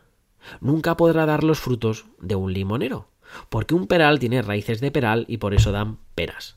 nunca 0.62 0.97
podrá 0.97 1.25
dar 1.25 1.43
los 1.43 1.60
frutos 1.60 2.05
de 2.19 2.36
un 2.36 2.53
limonero, 2.53 3.10
porque 3.49 3.75
un 3.75 3.88
peral 3.88 4.19
tiene 4.19 4.41
raíces 4.41 4.81
de 4.81 4.91
peral 4.91 5.25
y 5.27 5.38
por 5.38 5.53
eso 5.53 5.71
dan 5.71 5.97
peras. 6.15 6.55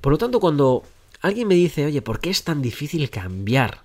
Por 0.00 0.12
lo 0.12 0.18
tanto, 0.18 0.40
cuando 0.40 0.82
alguien 1.20 1.48
me 1.48 1.54
dice, 1.54 1.86
oye, 1.86 2.02
¿por 2.02 2.20
qué 2.20 2.30
es 2.30 2.44
tan 2.44 2.62
difícil 2.62 3.10
cambiar? 3.10 3.84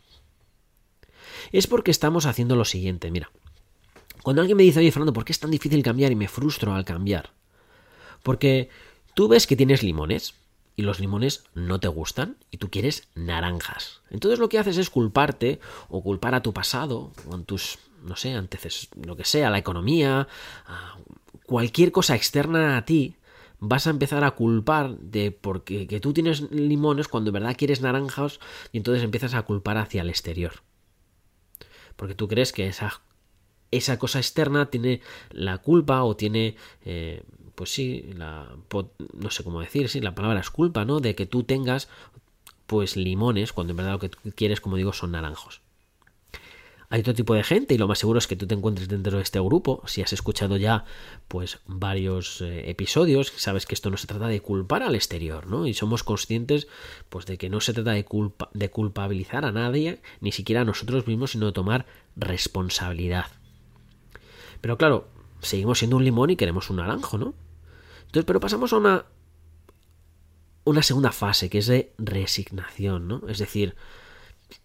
Es 1.51 1.67
porque 1.67 1.91
estamos 1.91 2.25
haciendo 2.25 2.55
lo 2.55 2.65
siguiente, 2.65 3.11
mira. 3.11 3.31
Cuando 4.23 4.41
alguien 4.41 4.57
me 4.57 4.63
dice, 4.63 4.79
oye, 4.79 4.91
Fernando, 4.91 5.13
¿por 5.13 5.25
qué 5.25 5.31
es 5.31 5.39
tan 5.39 5.51
difícil 5.51 5.81
cambiar 5.83 6.11
y 6.11 6.15
me 6.15 6.27
frustro 6.27 6.73
al 6.73 6.85
cambiar? 6.85 7.31
Porque 8.23 8.69
tú 9.15 9.27
ves 9.27 9.47
que 9.47 9.55
tienes 9.55 9.83
limones 9.83 10.35
y 10.75 10.83
los 10.83 10.99
limones 10.99 11.43
no 11.53 11.79
te 11.79 11.87
gustan 11.87 12.37
y 12.51 12.57
tú 12.57 12.69
quieres 12.69 13.07
naranjas. 13.15 14.01
Entonces 14.09 14.39
lo 14.39 14.47
que 14.47 14.59
haces 14.59 14.77
es 14.77 14.89
culparte 14.89 15.59
o 15.89 16.03
culpar 16.03 16.35
a 16.35 16.43
tu 16.43 16.53
pasado 16.53 17.11
o 17.27 17.35
en 17.35 17.45
tus, 17.45 17.79
no 18.01 18.15
sé, 18.15 18.33
antes 18.33 18.89
lo 19.05 19.15
que 19.15 19.25
sea, 19.25 19.49
la 19.49 19.57
economía, 19.57 20.27
cualquier 21.45 21.91
cosa 21.91 22.15
externa 22.15 22.77
a 22.77 22.85
ti, 22.85 23.15
vas 23.59 23.87
a 23.87 23.91
empezar 23.91 24.23
a 24.23 24.31
culpar 24.31 24.97
de 24.97 25.31
porque 25.31 25.87
que 25.87 25.99
tú 25.99 26.13
tienes 26.13 26.49
limones 26.51 27.07
cuando 27.07 27.29
en 27.29 27.35
verdad 27.35 27.55
quieres 27.57 27.81
naranjas 27.81 28.39
y 28.71 28.77
entonces 28.77 29.03
empiezas 29.03 29.33
a 29.33 29.43
culpar 29.43 29.77
hacia 29.77 30.01
el 30.01 30.09
exterior. 30.09 30.63
Porque 31.95 32.15
tú 32.15 32.27
crees 32.27 32.51
que 32.51 32.67
esa, 32.67 33.01
esa 33.69 33.99
cosa 33.99 34.19
externa 34.19 34.71
tiene 34.71 35.01
la 35.29 35.59
culpa 35.59 36.03
o 36.03 36.15
tiene 36.15 36.55
eh, 36.83 37.23
pues 37.61 37.71
sí, 37.71 38.09
la, 38.15 38.55
no 39.13 39.29
sé 39.29 39.43
cómo 39.43 39.61
decir, 39.61 39.87
sí, 39.87 40.01
la 40.01 40.15
palabra 40.15 40.39
es 40.39 40.49
culpa, 40.49 40.83
¿no? 40.83 40.99
De 40.99 41.13
que 41.13 41.27
tú 41.27 41.43
tengas, 41.43 41.89
pues, 42.65 42.95
limones, 42.95 43.53
cuando 43.53 43.71
en 43.71 43.77
verdad 43.77 43.91
lo 43.91 43.99
que 43.99 44.09
tú 44.09 44.17
quieres, 44.35 44.61
como 44.61 44.77
digo, 44.77 44.93
son 44.93 45.11
naranjos. 45.11 45.61
Hay 46.91 46.99
otro 46.99 47.13
tipo 47.13 47.33
de 47.33 47.43
gente 47.43 47.73
y 47.73 47.77
lo 47.77 47.87
más 47.87 47.99
seguro 47.99 48.19
es 48.19 48.27
que 48.27 48.35
tú 48.35 48.45
te 48.45 48.53
encuentres 48.53 48.89
dentro 48.89 49.15
de 49.15 49.23
este 49.23 49.39
grupo. 49.39 49.81
Si 49.85 50.01
has 50.01 50.11
escuchado 50.11 50.57
ya 50.57 50.83
pues 51.29 51.59
varios 51.65 52.41
eh, 52.41 52.69
episodios, 52.69 53.31
sabes 53.37 53.65
que 53.65 53.75
esto 53.75 53.89
no 53.89 53.95
se 53.95 54.07
trata 54.07 54.27
de 54.27 54.41
culpar 54.41 54.83
al 54.83 54.95
exterior, 54.95 55.47
¿no? 55.47 55.65
Y 55.67 55.73
somos 55.73 56.03
conscientes 56.03 56.67
pues 57.07 57.25
de 57.25 57.37
que 57.37 57.49
no 57.49 57.61
se 57.61 57.71
trata 57.71 57.91
de, 57.91 58.03
culpa, 58.03 58.49
de 58.53 58.69
culpabilizar 58.69 59.45
a 59.45 59.53
nadie, 59.53 60.01
ni 60.19 60.33
siquiera 60.33 60.61
a 60.61 60.65
nosotros 60.65 61.07
mismos, 61.07 61.31
sino 61.31 61.45
de 61.45 61.53
tomar 61.53 61.85
responsabilidad. 62.17 63.27
Pero 64.59 64.77
claro, 64.77 65.07
seguimos 65.39 65.79
siendo 65.79 65.95
un 65.95 66.03
limón 66.03 66.29
y 66.31 66.35
queremos 66.35 66.69
un 66.69 66.75
naranjo, 66.75 67.17
¿no? 67.17 67.33
Entonces, 68.01 68.25
pero 68.25 68.41
pasamos 68.41 68.73
a 68.73 68.77
una, 68.77 69.05
una 70.65 70.83
segunda 70.83 71.13
fase, 71.13 71.49
que 71.49 71.59
es 71.59 71.67
de 71.67 71.93
resignación, 71.97 73.07
¿no? 73.07 73.21
Es 73.29 73.37
decir, 73.37 73.75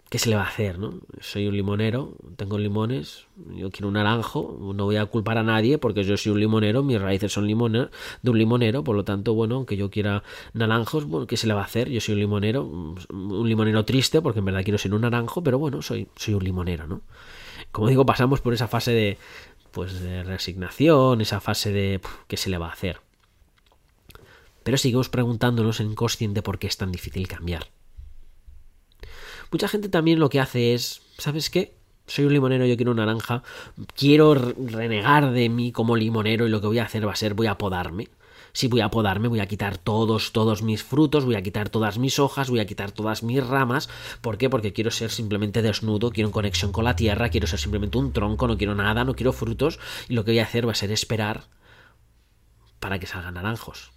¿qué 0.08 0.18
se 0.18 0.30
le 0.30 0.36
va 0.36 0.42
a 0.42 0.48
hacer, 0.48 0.78
no? 0.78 1.00
Soy 1.20 1.46
un 1.46 1.56
limonero, 1.56 2.14
tengo 2.36 2.58
limones, 2.58 3.26
yo 3.54 3.70
quiero 3.70 3.88
un 3.88 3.94
naranjo, 3.94 4.72
no 4.74 4.84
voy 4.84 4.96
a 4.96 5.06
culpar 5.06 5.38
a 5.38 5.42
nadie 5.42 5.78
porque 5.78 6.04
yo 6.04 6.16
soy 6.16 6.32
un 6.32 6.40
limonero, 6.40 6.82
mis 6.82 7.00
raíces 7.00 7.32
son 7.32 7.46
limones 7.46 7.88
de 8.22 8.30
un 8.30 8.38
limonero, 8.38 8.84
por 8.84 8.96
lo 8.96 9.04
tanto, 9.04 9.34
bueno, 9.34 9.56
aunque 9.56 9.76
yo 9.76 9.90
quiera 9.90 10.22
naranjos, 10.52 11.04
bueno, 11.06 11.26
¿qué 11.26 11.36
se 11.36 11.46
le 11.46 11.54
va 11.54 11.62
a 11.62 11.64
hacer? 11.64 11.88
Yo 11.90 12.00
soy 12.00 12.14
un 12.14 12.20
limonero, 12.20 12.64
un 12.64 13.48
limonero 13.48 13.84
triste 13.84 14.20
porque 14.22 14.38
en 14.38 14.44
verdad 14.44 14.62
quiero 14.62 14.78
ser 14.78 14.94
un 14.94 15.02
naranjo, 15.02 15.42
pero 15.42 15.58
bueno, 15.58 15.82
soy, 15.82 16.08
soy 16.16 16.34
un 16.34 16.44
limonero, 16.44 16.86
¿no? 16.86 17.02
Como 17.72 17.88
digo, 17.88 18.06
pasamos 18.06 18.40
por 18.40 18.54
esa 18.54 18.68
fase 18.68 18.92
de, 18.92 19.18
pues, 19.72 20.00
de 20.00 20.22
resignación, 20.22 21.20
esa 21.20 21.40
fase 21.40 21.72
de, 21.72 22.00
¿qué 22.28 22.36
se 22.36 22.50
le 22.50 22.58
va 22.58 22.68
a 22.68 22.72
hacer? 22.72 23.00
pero 24.66 24.78
seguimos 24.78 25.08
preguntándonos 25.08 25.78
en 25.78 25.92
inconsciente 25.92 26.42
por 26.42 26.58
qué 26.58 26.66
es 26.66 26.76
tan 26.76 26.90
difícil 26.90 27.28
cambiar. 27.28 27.68
Mucha 29.50 29.68
gente 29.68 29.88
también 29.88 30.18
lo 30.18 30.28
que 30.28 30.40
hace 30.40 30.74
es, 30.74 31.02
¿sabes 31.18 31.50
qué? 31.50 31.74
Soy 32.06 32.24
un 32.24 32.32
limonero, 32.32 32.66
yo 32.66 32.76
quiero 32.76 32.92
una 32.92 33.06
naranja, 33.06 33.42
quiero 33.96 34.34
renegar 34.34 35.32
de 35.32 35.48
mí 35.48 35.72
como 35.72 35.96
limonero 35.96 36.46
y 36.46 36.50
lo 36.50 36.60
que 36.60 36.68
voy 36.68 36.78
a 36.78 36.84
hacer 36.84 37.06
va 37.06 37.12
a 37.12 37.16
ser 37.16 37.34
voy 37.34 37.48
a 37.48 37.58
podarme. 37.58 38.08
Si 38.52 38.68
voy 38.68 38.80
a 38.80 38.88
podarme, 38.88 39.28
voy 39.28 39.40
a 39.40 39.46
quitar 39.46 39.76
todos, 39.76 40.32
todos 40.32 40.62
mis 40.62 40.82
frutos, 40.82 41.26
voy 41.26 41.34
a 41.34 41.42
quitar 41.42 41.68
todas 41.68 41.98
mis 41.98 42.18
hojas, 42.18 42.48
voy 42.48 42.60
a 42.60 42.66
quitar 42.66 42.90
todas 42.90 43.22
mis 43.22 43.46
ramas. 43.46 43.90
¿Por 44.22 44.38
qué? 44.38 44.48
Porque 44.48 44.72
quiero 44.72 44.90
ser 44.90 45.10
simplemente 45.10 45.60
desnudo, 45.60 46.10
quiero 46.10 46.30
conexión 46.30 46.72
con 46.72 46.84
la 46.84 46.96
tierra, 46.96 47.28
quiero 47.28 47.46
ser 47.46 47.58
simplemente 47.58 47.98
un 47.98 48.12
tronco, 48.12 48.48
no 48.48 48.56
quiero 48.56 48.74
nada, 48.74 49.04
no 49.04 49.14
quiero 49.14 49.34
frutos. 49.34 49.78
Y 50.08 50.14
lo 50.14 50.24
que 50.24 50.30
voy 50.30 50.38
a 50.38 50.44
hacer 50.44 50.66
va 50.66 50.72
a 50.72 50.74
ser 50.74 50.90
esperar 50.90 51.48
para 52.80 52.98
que 52.98 53.06
salgan 53.06 53.34
naranjos. 53.34 53.92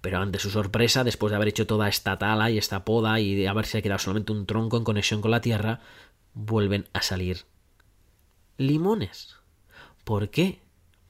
Pero 0.00 0.18
ante 0.18 0.38
su 0.38 0.50
sorpresa, 0.50 1.04
después 1.04 1.30
de 1.30 1.36
haber 1.36 1.48
hecho 1.48 1.66
toda 1.66 1.88
esta 1.88 2.18
tala 2.18 2.50
y 2.50 2.58
esta 2.58 2.84
poda 2.84 3.18
y 3.20 3.34
de 3.34 3.48
haberse 3.48 3.82
quedado 3.82 3.98
solamente 3.98 4.32
un 4.32 4.46
tronco 4.46 4.76
en 4.76 4.84
conexión 4.84 5.20
con 5.20 5.30
la 5.30 5.40
tierra, 5.40 5.80
vuelven 6.34 6.88
a 6.92 7.02
salir 7.02 7.44
limones. 8.58 9.36
¿Por 10.04 10.30
qué? 10.30 10.60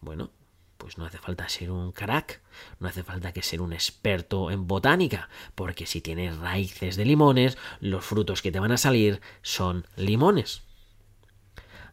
Bueno, 0.01 0.31
pues 0.79 0.99
no 0.99 1.05
hace 1.05 1.18
falta 1.18 1.49
ser 1.49 1.70
un 1.70 1.92
crack, 1.92 2.40
no 2.79 2.88
hace 2.88 3.03
falta 3.03 3.33
que 3.33 3.42
ser 3.42 3.61
un 3.61 3.72
experto 3.72 4.51
en 4.51 4.66
botánica, 4.66 5.29
porque 5.55 5.87
si 5.87 6.01
tienes 6.01 6.37
raíces 6.38 6.96
de 6.96 7.05
limones, 7.05 7.59
los 7.81 8.05
frutos 8.05 8.42
que 8.42 8.53
te 8.53 8.61
van 8.61 8.72
a 8.72 8.77
salir 8.77 9.20
son 9.42 9.87
limones. 9.96 10.62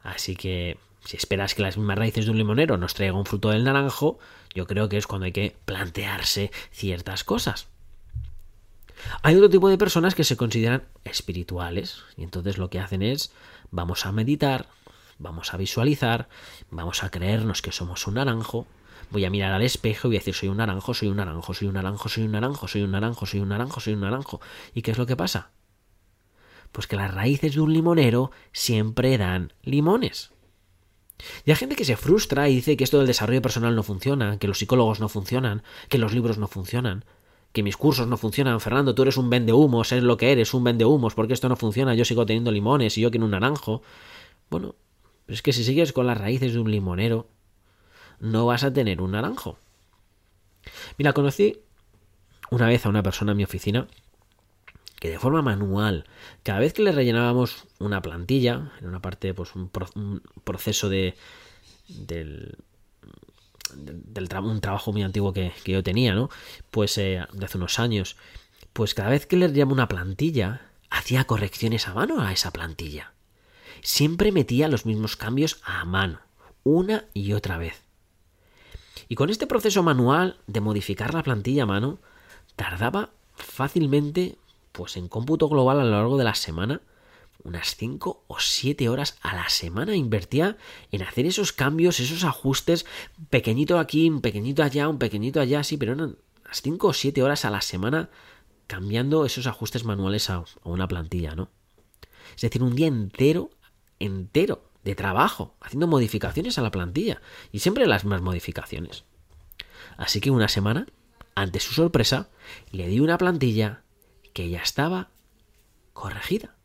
Así 0.04 0.36
que 0.36 0.78
si 1.06 1.18
esperas 1.18 1.56
que 1.56 1.62
las 1.62 1.78
mismas 1.78 1.98
raíces 1.98 2.26
de 2.26 2.32
un 2.32 2.38
limonero 2.38 2.78
nos 2.78 2.94
traigan 2.94 3.18
un 3.18 3.26
fruto 3.26 3.50
del 3.50 3.64
naranjo, 3.64 4.20
yo 4.54 4.68
creo 4.68 4.90
que 4.90 4.98
es 4.98 5.08
cuando 5.08 5.26
hay 5.26 5.32
que 5.32 5.56
plantearse 5.66 6.52
ciertas 6.72 7.24
cosas. 7.24 7.68
Hay 9.22 9.36
otro 9.36 9.50
tipo 9.50 9.70
de 9.70 9.78
personas 9.78 10.16
que 10.16 10.24
se 10.24 10.38
consideran 10.38 10.84
espirituales 11.04 12.04
y 12.16 12.24
entonces 12.24 12.58
lo 12.58 12.70
que 12.70 12.80
hacen 12.80 13.02
es 13.02 13.32
vamos 13.72 14.06
a 14.06 14.12
meditar, 14.12 14.68
vamos 15.20 15.54
a 15.54 15.58
visualizar, 15.58 16.30
vamos 16.70 17.04
a 17.04 17.10
creernos 17.10 17.62
que 17.62 17.72
somos 17.72 18.08
un 18.08 18.16
naranjo, 18.16 18.68
voy 19.10 19.26
a 19.26 19.30
mirar 19.30 19.52
al 19.52 19.62
espejo 19.62 20.08
y 20.08 20.10
voy 20.10 20.18
a 20.18 20.20
decir 20.20 20.34
soy 20.34 20.50
un 20.50 20.58
naranjo, 20.58 20.94
soy 20.94 21.10
un 21.10 21.18
naranjo, 21.18 21.54
soy 21.54 21.68
un 21.68 21.74
naranjo, 21.74 22.10
soy 22.10 22.24
un 22.24 22.32
naranjo, 22.32 22.68
soy 22.68 22.82
un 22.82 22.92
naranjo, 22.92 23.26
soy 23.26 23.40
un 23.42 23.50
naranjo, 23.50 23.80
soy 23.80 23.94
un 23.94 24.02
naranjo. 24.02 24.42
¿Y 24.74 24.82
qué 24.82 24.92
es 24.92 24.98
lo 24.98 25.06
que 25.06 25.16
pasa? 25.16 25.50
Pues 26.72 26.88
que 26.88 26.96
las 26.96 27.14
raíces 27.14 27.56
de 27.56 27.62
un 27.62 27.74
limonero 27.74 28.32
siempre 28.52 29.18
dan 29.18 29.54
limones. 29.62 30.32
Y 31.46 31.52
hay 31.52 31.58
gente 31.58 31.76
que 31.76 31.86
se 31.86 31.96
frustra 31.96 32.50
y 32.50 32.56
dice 32.56 32.78
que 32.78 32.84
esto 32.84 32.98
del 32.98 33.08
desarrollo 33.08 33.42
personal 33.42 33.76
no 33.76 33.84
funciona, 33.84 34.38
que 34.40 34.48
los 34.48 34.60
psicólogos 34.60 35.00
no 35.00 35.10
funcionan, 35.10 35.64
que 35.90 35.98
los 35.98 36.14
libros 36.14 36.38
no 36.38 36.48
funcionan, 36.48 37.06
que 37.52 37.64
mis 37.64 37.78
cursos 37.78 38.08
no 38.08 38.18
funcionan. 38.18 38.60
Fernando, 38.60 38.96
tú 38.96 39.04
eres 39.04 39.18
un 39.18 39.30
vende 39.30 39.54
humos, 39.54 39.92
eres 39.92 40.04
lo 40.04 40.18
que 40.18 40.32
eres, 40.32 40.54
un 40.54 40.64
vende 40.64 40.86
humos, 40.86 41.14
porque 41.16 41.34
esto 41.34 41.50
no 41.50 41.56
funciona, 41.56 41.96
yo 41.96 42.06
sigo 42.06 42.26
teniendo 42.26 42.52
limones 42.52 42.98
y 42.98 43.02
yo 43.02 43.12
quiero 43.12 43.26
un 43.26 43.32
naranjo. 43.32 43.82
Bueno, 44.50 44.76
es 45.28 45.42
que 45.42 45.54
si 45.54 45.64
sigues 45.64 45.94
con 45.94 46.08
las 46.08 46.18
raíces 46.18 46.54
de 46.54 46.60
un 46.60 46.72
limonero, 46.72 47.28
no 48.20 48.46
vas 48.46 48.64
a 48.64 48.74
tener 48.74 49.02
un 49.02 49.12
naranjo. 49.12 49.58
Mira, 50.98 51.14
conocí 51.14 51.60
una 52.52 52.68
vez 52.68 52.86
a 52.86 52.90
una 52.90 53.04
persona 53.04 53.32
en 53.32 53.38
mi 53.38 53.44
oficina 53.44 53.88
que 55.04 55.10
de 55.10 55.20
forma 55.20 55.42
manual, 55.42 56.06
cada 56.44 56.60
vez 56.60 56.72
que 56.72 56.82
le 56.82 56.94
rellenábamos 56.94 57.66
una 57.78 58.02
plantilla, 58.02 58.72
en 58.80 58.88
una 58.88 59.02
parte, 59.02 59.34
pues 59.34 59.54
un, 59.54 59.70
proceso 60.46 60.88
de, 60.88 61.16
del, 61.90 62.58
un 63.76 64.62
trabajo 64.62 64.94
muy 64.94 65.04
antiguo 65.04 65.34
que, 65.34 65.52
yo 65.66 65.84
tenía, 65.84 66.16
¿no? 66.16 66.30
Pues 66.72 66.98
eh, 66.98 67.20
de 67.34 67.46
hace 67.46 67.58
unos 67.58 67.80
años, 67.80 68.16
pues 68.72 68.94
cada 68.94 69.10
vez 69.10 69.26
que 69.26 69.36
le 69.36 69.48
rellenaba 69.48 69.74
una 69.74 69.90
plantilla, 69.90 70.62
hacía 70.90 71.26
correcciones 71.26 71.90
a 71.90 71.94
mano 71.94 72.22
a 72.22 72.32
esa 72.32 72.52
plantilla. 72.52 73.12
Siempre 73.82 74.32
metía 74.32 74.70
los 74.70 74.86
mismos 74.86 75.18
cambios 75.18 75.60
a 75.66 75.84
mano, 75.84 76.22
una 76.64 77.04
y 77.14 77.34
otra 77.34 77.58
vez. 77.58 77.84
Y 79.10 79.16
con 79.16 79.30
este 79.30 79.48
proceso 79.48 79.84
manual 79.84 80.38
de 80.48 80.62
modificar 80.62 81.14
la 81.14 81.24
plantilla 81.24 81.64
a 81.64 81.66
mano, 81.66 82.00
tardaba 82.56 83.10
fácilmente 83.36 84.38
pues 84.74 84.98
en 84.98 85.08
cómputo 85.08 85.48
global 85.48 85.80
a 85.80 85.84
lo 85.86 85.92
largo 85.92 86.18
de 86.18 86.26
la 86.26 86.36
semana, 86.36 86.82
unas 87.44 87.76
5 87.76 88.26
o 88.28 88.40
7 88.40 88.90
horas 88.90 89.18
a 89.22 89.36
la 89.36 89.50
semana 89.50 89.96
invertía 89.96 90.58
en 90.92 91.04
hacer 91.04 91.26
esos 91.26 91.54
cambios, 91.54 92.00
esos 92.00 92.24
ajustes, 92.24 92.86
pequeñito 93.30 93.80
aquí, 93.80 94.10
un 94.10 94.22
pequeñito 94.22 94.64
allá, 94.64 94.90
un 94.90 94.98
pequeñito 94.98 95.40
allá, 95.40 95.64
sí, 95.64 95.78
pero 95.78 95.94
eran 95.94 96.18
unas 96.46 96.62
5 96.62 96.88
o 96.88 96.94
7 96.94 97.24
horas 97.24 97.46
a 97.46 97.50
la 97.50 97.62
semana 97.62 98.10
cambiando 98.68 99.26
esos 99.26 99.46
ajustes 99.46 99.84
manuales 99.84 100.30
a, 100.30 100.44
una 100.64 100.88
plantilla, 100.88 101.36
¿no? 101.36 101.50
Es 102.36 102.42
decir, 102.42 102.64
un 102.64 102.76
día 102.76 102.88
entero, 102.88 103.52
entero 104.00 104.72
de 104.84 104.96
trabajo, 104.96 105.56
haciendo 105.62 105.88
modificaciones 105.88 106.58
a 106.58 106.62
la 106.62 106.72
plantilla, 106.72 107.22
y 107.52 107.60
siempre 107.60 107.86
las 107.86 108.06
más 108.06 108.22
modificaciones. 108.22 109.04
Así 109.98 110.20
que 110.22 110.32
una 110.32 110.48
semana, 110.48 110.88
ante 111.36 111.60
su 111.60 111.74
sorpresa, 111.74 112.30
le 112.72 112.88
di 112.88 113.00
una 113.00 113.18
plantilla 113.18 113.83
que 114.34 114.50
ya 114.50 114.62
estaba 114.62 115.10
corregida. 115.94 116.56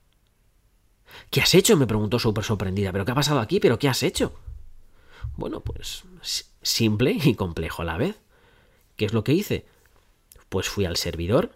¿Qué 1.31 1.40
has 1.40 1.54
hecho? 1.54 1.76
me 1.76 1.87
preguntó 1.87 2.18
súper 2.18 2.44
sorprendida. 2.44 2.92
¿Pero 2.92 3.04
qué 3.04 3.12
ha 3.12 3.16
pasado 3.16 3.40
aquí? 3.40 3.61
¿Pero 3.61 3.78
qué 3.78 3.88
has 3.88 4.02
hecho? 4.02 4.33
Bueno, 5.37 5.61
pues 5.61 6.04
simple 6.62 7.16
y 7.22 7.35
complejo 7.35 7.83
a 7.83 7.85
la 7.85 7.96
vez. 7.96 8.20
¿Qué 8.96 9.04
es 9.04 9.12
lo 9.12 9.24
que 9.24 9.33
hice? 9.33 9.66
Pues 10.48 10.68
fui 10.68 10.85
al 10.85 10.96
servidor 10.96 11.52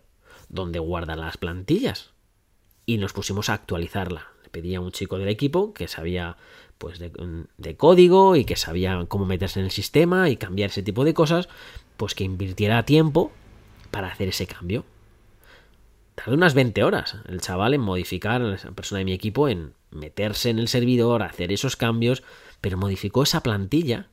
donde 0.48 0.78
guardan 0.78 1.20
las 1.20 1.38
plantillas 1.38 2.10
y 2.86 2.98
nos 2.98 3.12
pusimos 3.12 3.48
a 3.48 3.54
actualizarla. 3.54 4.28
Le 4.42 4.50
pedí 4.50 4.74
a 4.74 4.80
un 4.80 4.92
chico 4.92 5.18
del 5.18 5.28
equipo 5.28 5.72
que 5.72 5.88
sabía 5.88 6.36
pues 6.78 6.98
de, 6.98 7.76
código 7.76 8.34
y 8.34 8.44
que 8.44 8.56
sabía 8.56 9.06
cómo 9.08 9.24
meterse 9.24 9.60
en 9.60 9.66
el 9.66 9.70
sistema 9.70 10.28
y 10.28 10.36
cambiar 10.36 10.70
ese 10.70 10.82
tipo 10.82 11.04
de 11.04 11.14
cosas, 11.14 11.48
pues 11.96 12.14
que 12.14 12.24
invirtiera 12.24 12.84
tiempo 12.84 13.30
para 13.92 14.08
hacer 14.08 14.28
ese 14.28 14.46
cambio. 14.46 14.84
Tardé 16.14 16.34
unas 16.34 16.54
20 16.54 16.84
horas 16.84 17.16
el 17.26 17.40
chaval 17.40 17.74
en 17.74 17.80
modificar, 17.80 18.42
a 18.42 18.54
esa 18.54 18.72
persona 18.72 19.00
de 19.00 19.04
mi 19.06 19.12
equipo, 19.12 19.48
en 19.48 19.74
meterse 19.90 20.50
en 20.50 20.58
el 20.58 20.68
servidor, 20.68 21.22
hacer 21.22 21.52
esos 21.52 21.76
cambios, 21.76 22.22
pero 22.60 22.76
modificó 22.76 23.22
esa 23.22 23.42
plantilla 23.42 24.08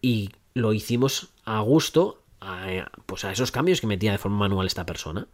y 0.00 0.30
lo 0.54 0.72
hicimos 0.72 1.30
a 1.44 1.60
gusto 1.60 2.22
a, 2.40 2.90
pues 3.06 3.24
a 3.24 3.32
esos 3.32 3.50
cambios 3.50 3.80
que 3.80 3.86
metía 3.86 4.12
de 4.12 4.18
forma 4.18 4.38
manual 4.38 4.66
esta 4.66 4.86
persona. 4.86 5.28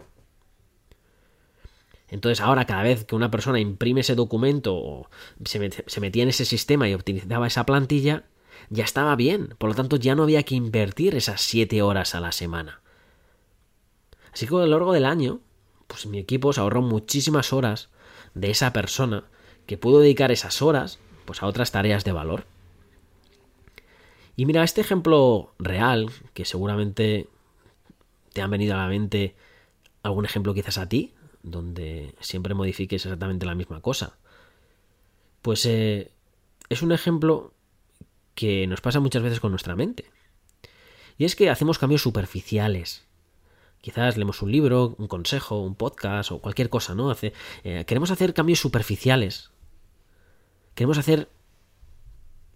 Entonces 2.08 2.40
ahora 2.40 2.66
cada 2.66 2.82
vez 2.82 3.04
que 3.04 3.16
una 3.16 3.30
persona 3.30 3.58
imprime 3.58 4.02
ese 4.02 4.14
documento 4.14 4.74
o 4.74 5.08
se, 5.44 5.70
se 5.86 6.00
metía 6.00 6.22
en 6.22 6.28
ese 6.28 6.44
sistema 6.44 6.88
y 6.88 6.94
utilizaba 6.94 7.46
esa 7.46 7.66
plantilla, 7.66 8.24
ya 8.70 8.84
estaba 8.84 9.16
bien. 9.16 9.54
Por 9.58 9.70
lo 9.70 9.74
tanto 9.74 9.96
ya 9.96 10.14
no 10.14 10.22
había 10.22 10.44
que 10.44 10.54
invertir 10.54 11.14
esas 11.14 11.40
7 11.42 11.82
horas 11.82 12.14
a 12.14 12.20
la 12.20 12.32
semana. 12.32 12.80
Así 14.34 14.48
que 14.48 14.54
a 14.56 14.58
lo 14.58 14.66
largo 14.66 14.92
del 14.92 15.04
año, 15.04 15.40
pues 15.86 16.06
mi 16.06 16.18
equipo 16.18 16.52
se 16.52 16.60
ahorró 16.60 16.82
muchísimas 16.82 17.52
horas 17.52 17.88
de 18.34 18.50
esa 18.50 18.72
persona 18.72 19.24
que 19.64 19.78
pudo 19.78 20.00
dedicar 20.00 20.32
esas 20.32 20.60
horas 20.60 20.98
pues 21.24 21.40
a 21.40 21.46
otras 21.46 21.70
tareas 21.70 22.02
de 22.02 22.10
valor. 22.10 22.44
Y 24.36 24.44
mira, 24.44 24.64
este 24.64 24.80
ejemplo 24.80 25.54
real, 25.60 26.10
que 26.34 26.44
seguramente 26.44 27.28
te 28.32 28.42
han 28.42 28.50
venido 28.50 28.74
a 28.74 28.78
la 28.78 28.88
mente 28.88 29.36
algún 30.02 30.24
ejemplo 30.24 30.52
quizás 30.52 30.78
a 30.78 30.88
ti, 30.88 31.14
donde 31.44 32.16
siempre 32.18 32.54
modifiques 32.54 33.06
exactamente 33.06 33.46
la 33.46 33.54
misma 33.54 33.80
cosa. 33.80 34.18
Pues 35.42 35.64
eh, 35.64 36.10
es 36.68 36.82
un 36.82 36.90
ejemplo 36.90 37.54
que 38.34 38.66
nos 38.66 38.80
pasa 38.80 38.98
muchas 38.98 39.22
veces 39.22 39.38
con 39.38 39.52
nuestra 39.52 39.76
mente. 39.76 40.10
Y 41.18 41.24
es 41.24 41.36
que 41.36 41.48
hacemos 41.48 41.78
cambios 41.78 42.02
superficiales. 42.02 43.06
Quizás 43.84 44.16
leemos 44.16 44.40
un 44.40 44.50
libro, 44.50 44.94
un 44.96 45.08
consejo, 45.08 45.60
un 45.60 45.74
podcast 45.74 46.32
o 46.32 46.38
cualquier 46.38 46.70
cosa, 46.70 46.94
¿no? 46.94 47.10
Hace, 47.10 47.34
eh, 47.64 47.84
queremos 47.86 48.10
hacer 48.10 48.32
cambios 48.32 48.58
superficiales. 48.58 49.50
Queremos 50.74 50.96
hacer 50.96 51.28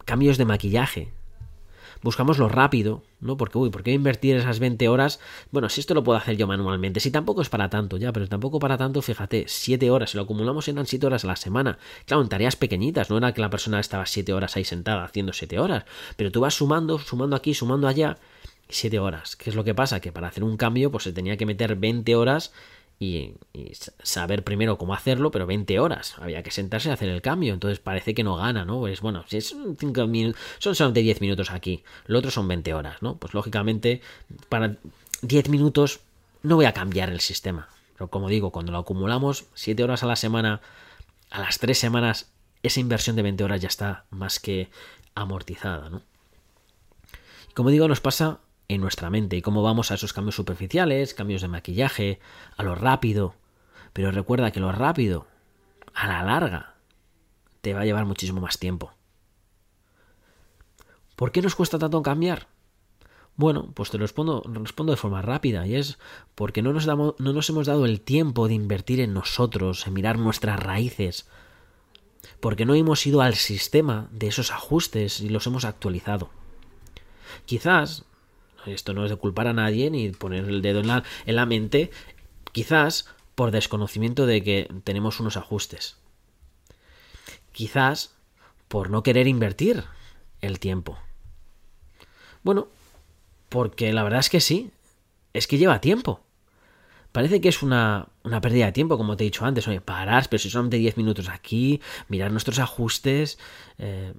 cambios 0.06 0.38
de 0.38 0.46
maquillaje, 0.46 1.12
buscamos 2.02 2.38
lo 2.38 2.48
rápido, 2.48 3.02
¿no? 3.20 3.36
Porque, 3.36 3.58
uy, 3.58 3.68
¿por 3.68 3.82
qué 3.82 3.92
invertir 3.92 4.36
esas 4.36 4.58
20 4.58 4.88
horas? 4.88 5.20
Bueno, 5.50 5.68
si 5.68 5.80
esto 5.80 5.92
lo 5.92 6.02
puedo 6.02 6.18
hacer 6.18 6.38
yo 6.38 6.46
manualmente, 6.46 6.98
si 6.98 7.10
tampoco 7.10 7.42
es 7.42 7.50
para 7.50 7.68
tanto 7.68 7.98
ya, 7.98 8.10
pero 8.10 8.26
tampoco 8.26 8.58
para 8.58 8.78
tanto, 8.78 9.02
fíjate, 9.02 9.44
7 9.48 9.90
horas, 9.90 10.12
si 10.12 10.16
lo 10.16 10.22
acumulamos 10.22 10.66
eran 10.68 10.86
7 10.86 11.06
horas 11.06 11.24
a 11.24 11.26
la 11.26 11.36
semana. 11.36 11.78
Claro, 12.06 12.22
en 12.22 12.30
tareas 12.30 12.56
pequeñitas, 12.56 13.10
no 13.10 13.18
era 13.18 13.34
que 13.34 13.42
la 13.42 13.50
persona 13.50 13.80
estaba 13.80 14.06
7 14.06 14.32
horas 14.32 14.56
ahí 14.56 14.64
sentada 14.64 15.04
haciendo 15.04 15.34
7 15.34 15.58
horas, 15.58 15.84
pero 16.16 16.32
tú 16.32 16.40
vas 16.40 16.54
sumando, 16.54 16.98
sumando 16.98 17.36
aquí, 17.36 17.52
sumando 17.52 17.86
allá, 17.86 18.16
7 18.68 18.98
horas. 18.98 19.36
¿Qué 19.36 19.50
es 19.50 19.56
lo 19.56 19.64
que 19.64 19.74
pasa? 19.74 20.00
Que 20.00 20.12
para 20.12 20.28
hacer 20.28 20.44
un 20.44 20.56
cambio, 20.56 20.90
pues 20.90 21.04
se 21.04 21.12
tenía 21.12 21.36
que 21.36 21.46
meter 21.46 21.76
20 21.76 22.16
horas 22.16 22.52
y, 23.00 23.34
saber 24.02 24.42
primero 24.42 24.76
cómo 24.76 24.94
hacerlo, 24.94 25.30
pero 25.30 25.46
20 25.46 25.78
horas. 25.78 26.16
Había 26.18 26.42
que 26.42 26.50
sentarse 26.50 26.90
a 26.90 26.94
hacer 26.94 27.08
el 27.08 27.22
cambio. 27.22 27.54
Entonces 27.54 27.78
parece 27.78 28.14
que 28.14 28.24
no 28.24 28.36
gana, 28.36 28.64
¿no? 28.64 28.80
Pues 28.80 29.00
bueno, 29.00 29.24
si 29.28 29.36
es 29.36 29.54
5 29.78 30.06
minutos, 30.06 30.40
son 30.58 30.74
solamente 30.74 31.02
10 31.02 31.20
minutos 31.20 31.50
aquí. 31.50 31.84
Lo 32.06 32.18
otro 32.18 32.30
son 32.30 32.48
20 32.48 32.74
horas, 32.74 33.02
¿no? 33.02 33.16
Pues 33.16 33.34
lógicamente, 33.34 34.00
para 34.48 34.76
10 35.22 35.48
minutos 35.48 36.00
no 36.42 36.56
voy 36.56 36.64
a 36.64 36.72
cambiar 36.72 37.10
el 37.10 37.20
sistema. 37.20 37.68
Pero 37.94 38.08
como 38.08 38.28
digo, 38.28 38.50
cuando 38.50 38.72
lo 38.72 38.78
acumulamos 38.78 39.46
7 39.54 39.82
horas 39.84 40.02
a 40.02 40.06
la 40.06 40.16
semana, 40.16 40.60
a 41.30 41.40
las 41.40 41.58
3 41.58 41.78
semanas, 41.78 42.30
esa 42.62 42.80
inversión 42.80 43.16
de 43.16 43.22
20 43.22 43.44
horas 43.44 43.60
ya 43.60 43.68
está 43.68 44.04
más 44.10 44.40
que 44.40 44.70
amortizada, 45.14 45.88
¿no? 45.88 46.02
Y 47.48 47.52
como 47.54 47.70
digo, 47.70 47.88
nos 47.88 48.00
pasa 48.00 48.40
en 48.68 48.82
nuestra 48.82 49.08
mente 49.08 49.36
y 49.36 49.42
cómo 49.42 49.62
vamos 49.62 49.90
a 49.90 49.94
esos 49.94 50.12
cambios 50.12 50.36
superficiales, 50.36 51.14
cambios 51.14 51.42
de 51.42 51.48
maquillaje, 51.48 52.20
a 52.56 52.62
lo 52.62 52.74
rápido. 52.74 53.34
Pero 53.94 54.10
recuerda 54.10 54.50
que 54.50 54.60
lo 54.60 54.70
rápido, 54.70 55.26
a 55.94 56.06
la 56.06 56.22
larga, 56.22 56.74
te 57.62 57.72
va 57.72 57.80
a 57.80 57.84
llevar 57.84 58.04
muchísimo 58.04 58.40
más 58.40 58.58
tiempo. 58.58 58.92
¿Por 61.16 61.32
qué 61.32 61.42
nos 61.42 61.54
cuesta 61.56 61.78
tanto 61.78 62.02
cambiar? 62.02 62.46
Bueno, 63.36 63.70
pues 63.74 63.90
te 63.90 63.98
lo 63.98 64.02
respondo, 64.02 64.42
respondo 64.46 64.92
de 64.92 64.96
forma 64.96 65.22
rápida 65.22 65.66
y 65.66 65.76
es 65.76 65.98
porque 66.34 66.60
no 66.60 66.72
nos, 66.72 66.84
damos, 66.86 67.14
no 67.18 67.32
nos 67.32 67.48
hemos 67.48 67.66
dado 67.66 67.86
el 67.86 68.00
tiempo 68.00 68.48
de 68.48 68.54
invertir 68.54 69.00
en 69.00 69.14
nosotros, 69.14 69.86
en 69.86 69.94
mirar 69.94 70.18
nuestras 70.18 70.60
raíces, 70.60 71.28
porque 72.40 72.66
no 72.66 72.74
hemos 72.74 73.06
ido 73.06 73.22
al 73.22 73.36
sistema 73.36 74.08
de 74.10 74.26
esos 74.26 74.50
ajustes 74.50 75.20
y 75.20 75.28
los 75.28 75.46
hemos 75.46 75.64
actualizado. 75.64 76.30
Quizás 77.46 78.07
esto 78.68 78.94
no 78.94 79.04
es 79.04 79.10
de 79.10 79.16
culpar 79.16 79.46
a 79.48 79.52
nadie 79.52 79.90
ni 79.90 80.10
poner 80.10 80.44
el 80.44 80.62
dedo 80.62 80.80
en 80.80 80.88
la, 80.88 81.04
en 81.26 81.36
la 81.36 81.46
mente, 81.46 81.90
quizás 82.52 83.06
por 83.34 83.50
desconocimiento 83.50 84.26
de 84.26 84.42
que 84.42 84.68
tenemos 84.84 85.20
unos 85.20 85.36
ajustes. 85.36 85.96
Quizás 87.52 88.14
por 88.68 88.90
no 88.90 89.02
querer 89.02 89.26
invertir 89.26 89.84
el 90.40 90.58
tiempo. 90.58 90.98
Bueno, 92.42 92.68
porque 93.48 93.92
la 93.92 94.02
verdad 94.02 94.20
es 94.20 94.30
que 94.30 94.40
sí, 94.40 94.70
es 95.32 95.46
que 95.46 95.58
lleva 95.58 95.80
tiempo. 95.80 96.20
Parece 97.12 97.40
que 97.40 97.48
es 97.48 97.62
una, 97.62 98.08
una 98.22 98.40
pérdida 98.40 98.66
de 98.66 98.72
tiempo, 98.72 98.98
como 98.98 99.16
te 99.16 99.24
he 99.24 99.26
dicho 99.26 99.44
antes. 99.44 99.66
Oye, 99.66 99.80
parar, 99.80 100.26
pero 100.28 100.38
si 100.38 100.50
solamente 100.50 100.76
10 100.76 100.96
minutos 100.96 101.28
aquí, 101.28 101.80
mirar 102.08 102.30
nuestros 102.30 102.58
ajustes. 102.58 103.38
Eh, 103.78 104.12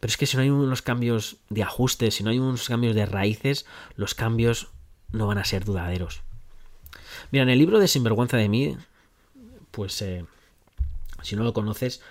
pero 0.00 0.10
es 0.10 0.16
que 0.16 0.26
si 0.26 0.36
no 0.36 0.42
hay 0.42 0.50
unos 0.50 0.82
cambios 0.82 1.36
de 1.50 1.62
ajuste, 1.62 2.10
si 2.10 2.22
no 2.22 2.30
hay 2.30 2.38
unos 2.38 2.68
cambios 2.68 2.94
de 2.94 3.06
raíces, 3.06 3.66
los 3.96 4.14
cambios 4.14 4.68
no 5.12 5.26
van 5.26 5.38
a 5.38 5.44
ser 5.44 5.64
dudaderos. 5.64 6.22
Mira, 7.30 7.42
en 7.42 7.50
el 7.50 7.58
libro 7.58 7.78
de 7.78 7.88
Sinvergüenza 7.88 8.36
de 8.36 8.48
mí, 8.48 8.76
pues 9.70 10.00
eh, 10.02 10.24
si 11.22 11.36
no 11.36 11.44
lo 11.44 11.52
conoces, 11.52 12.02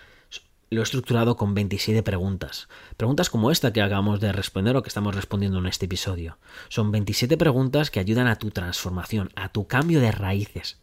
lo 0.70 0.82
he 0.82 0.84
estructurado 0.84 1.38
con 1.38 1.54
27 1.54 2.04
preguntas. 2.04 2.68
Preguntas 2.98 3.30
como 3.30 3.52
esta 3.52 3.72
que 3.72 3.82
acabamos 3.82 4.20
de 4.20 4.32
responder 4.32 4.76
o 4.76 4.82
que 4.82 4.88
estamos 4.88 5.16
respondiendo 5.16 5.60
en 5.60 5.68
este 5.68 5.86
episodio. 5.86 6.38
Son 6.70 6.92
27 6.92 7.38
preguntas 7.38 7.92
que 7.92 8.00
ayudan 8.00 8.28
a 8.28 8.38
tu 8.38 8.52
transformación, 8.52 9.30
a 9.36 9.50
tu 9.50 9.68
cambio 9.68 10.00
de 10.00 10.12
raíces. 10.12 10.80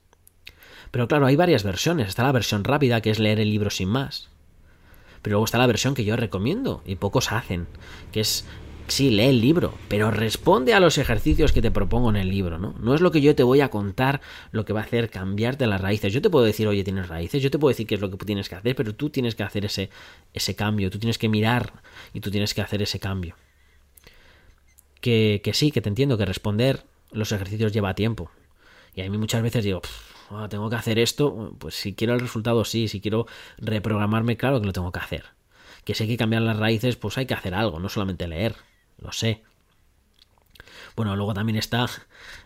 Pero 0.90 1.08
claro, 1.08 1.26
hay 1.26 1.36
varias 1.36 1.64
versiones. 1.64 2.08
Está 2.08 2.22
la 2.24 2.32
versión 2.32 2.64
rápida, 2.64 3.00
que 3.00 3.10
es 3.10 3.18
leer 3.18 3.40
el 3.40 3.50
libro 3.50 3.70
sin 3.70 3.88
más. 3.88 4.28
Pero 5.22 5.34
luego 5.34 5.44
está 5.44 5.58
la 5.58 5.66
versión 5.66 5.94
que 5.94 6.04
yo 6.04 6.16
recomiendo 6.16 6.82
y 6.86 6.96
pocos 6.96 7.32
hacen, 7.32 7.66
que 8.12 8.20
es 8.20 8.46
sí, 8.90 9.10
lee 9.10 9.26
el 9.26 9.40
libro, 9.40 9.74
pero 9.88 10.10
responde 10.10 10.74
a 10.74 10.80
los 10.80 10.98
ejercicios 10.98 11.52
que 11.52 11.62
te 11.62 11.70
propongo 11.70 12.10
en 12.10 12.16
el 12.16 12.28
libro, 12.28 12.58
¿no? 12.58 12.74
No 12.80 12.94
es 12.94 13.00
lo 13.00 13.10
que 13.10 13.20
yo 13.20 13.34
te 13.34 13.42
voy 13.42 13.60
a 13.60 13.70
contar 13.70 14.20
lo 14.50 14.64
que 14.64 14.72
va 14.72 14.80
a 14.80 14.84
hacer 14.84 15.10
cambiarte 15.10 15.66
las 15.66 15.80
raíces. 15.80 16.12
Yo 16.12 16.20
te 16.20 16.30
puedo 16.30 16.44
decir, 16.44 16.66
oye, 16.66 16.84
tienes 16.84 17.08
raíces, 17.08 17.42
yo 17.42 17.50
te 17.50 17.58
puedo 17.58 17.70
decir 17.70 17.86
qué 17.86 17.94
es 17.94 18.00
lo 18.00 18.10
que 18.10 18.16
tienes 18.24 18.48
que 18.48 18.56
hacer, 18.56 18.74
pero 18.74 18.94
tú 18.94 19.10
tienes 19.10 19.34
que 19.34 19.42
hacer 19.42 19.64
ese, 19.64 19.90
ese 20.32 20.56
cambio, 20.56 20.90
tú 20.90 20.98
tienes 20.98 21.18
que 21.18 21.28
mirar 21.28 21.82
y 22.12 22.20
tú 22.20 22.30
tienes 22.30 22.54
que 22.54 22.62
hacer 22.62 22.82
ese 22.82 22.98
cambio. 22.98 23.36
Que, 25.00 25.40
que 25.42 25.54
sí, 25.54 25.70
que 25.70 25.80
te 25.80 25.88
entiendo 25.88 26.18
que 26.18 26.26
responder 26.26 26.84
los 27.12 27.32
ejercicios 27.32 27.72
lleva 27.72 27.94
tiempo. 27.94 28.30
Y 28.94 29.02
a 29.02 29.10
mí 29.10 29.18
muchas 29.18 29.42
veces 29.42 29.64
digo, 29.64 29.82
Ah, 30.30 30.46
tengo 30.48 30.70
que 30.70 30.76
hacer 30.76 31.00
esto, 31.00 31.56
pues 31.58 31.74
si 31.74 31.94
quiero 31.94 32.14
el 32.14 32.20
resultado 32.20 32.64
sí, 32.64 32.86
si 32.86 33.00
quiero 33.00 33.26
reprogramarme, 33.58 34.36
claro 34.36 34.60
que 34.60 34.66
lo 34.66 34.72
tengo 34.72 34.92
que 34.92 35.00
hacer. 35.00 35.24
Que 35.84 35.94
si 35.94 36.04
hay 36.04 36.08
que 36.08 36.16
cambiar 36.16 36.42
las 36.42 36.56
raíces, 36.56 36.94
pues 36.94 37.18
hay 37.18 37.26
que 37.26 37.34
hacer 37.34 37.52
algo, 37.52 37.80
no 37.80 37.88
solamente 37.88 38.28
leer, 38.28 38.54
lo 38.98 39.10
sé. 39.10 39.42
Bueno, 40.94 41.16
luego 41.16 41.34
también 41.34 41.56
está 41.56 41.86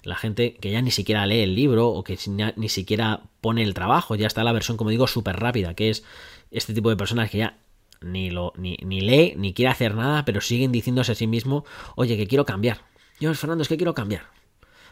la 0.02 0.16
gente 0.16 0.54
que 0.54 0.70
ya 0.70 0.80
ni 0.80 0.90
siquiera 0.90 1.26
lee 1.26 1.40
el 1.40 1.54
libro 1.54 1.88
o 1.88 2.04
que 2.04 2.18
ni 2.56 2.68
siquiera 2.70 3.20
pone 3.42 3.62
el 3.62 3.74
trabajo, 3.74 4.14
ya 4.14 4.26
está 4.26 4.44
la 4.44 4.52
versión, 4.52 4.78
como 4.78 4.88
digo, 4.88 5.06
súper 5.06 5.36
rápida, 5.36 5.74
que 5.74 5.90
es 5.90 6.04
este 6.50 6.72
tipo 6.72 6.88
de 6.88 6.96
personas 6.96 7.30
que 7.30 7.38
ya 7.38 7.58
ni, 8.00 8.30
lo, 8.30 8.54
ni, 8.56 8.78
ni 8.82 9.02
lee, 9.02 9.34
ni 9.36 9.52
quiere 9.52 9.70
hacer 9.70 9.94
nada, 9.94 10.24
pero 10.24 10.40
siguen 10.40 10.72
diciéndose 10.72 11.12
a 11.12 11.14
sí 11.16 11.26
mismo, 11.26 11.66
oye, 11.96 12.16
que 12.16 12.26
quiero 12.26 12.46
cambiar. 12.46 12.80
Yo, 13.20 13.34
Fernando, 13.34 13.62
es 13.62 13.68
que 13.68 13.76
quiero 13.76 13.94
cambiar. 13.94 14.22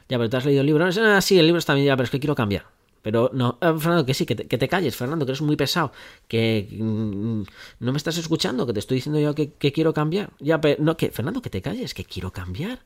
Ya, 0.08 0.18
pero 0.18 0.28
te 0.28 0.36
has 0.36 0.44
leído 0.44 0.60
el 0.60 0.66
libro. 0.66 0.90
Sí, 1.20 1.38
el 1.38 1.46
libro 1.46 1.58
está 1.58 1.74
bien, 1.74 1.86
ya, 1.86 1.96
pero 1.96 2.04
es 2.04 2.10
que 2.10 2.20
quiero 2.20 2.34
cambiar. 2.34 2.66
Pero 3.02 3.30
no, 3.34 3.58
ah, 3.60 3.74
Fernando, 3.76 4.06
que 4.06 4.14
sí, 4.14 4.24
que 4.24 4.36
te, 4.36 4.68
calles, 4.68 4.94
Fernando, 4.94 5.26
que 5.26 5.32
eres 5.32 5.42
muy 5.42 5.56
pesado, 5.56 5.92
que 6.28 6.68
mm, 6.70 7.42
no 7.80 7.92
me 7.92 7.98
estás 7.98 8.16
escuchando, 8.16 8.64
que 8.64 8.72
te 8.72 8.78
estoy 8.78 8.96
diciendo 8.96 9.18
yo 9.18 9.34
que, 9.34 9.72
quiero 9.72 9.92
cambiar. 9.92 10.30
Ya, 10.38 10.60
pero 10.60 10.82
no, 10.82 10.96
que 10.96 11.10
Fernando, 11.10 11.42
que 11.42 11.50
te 11.50 11.60
calles, 11.60 11.94
que 11.94 12.04
quiero 12.04 12.32
cambiar. 12.32 12.80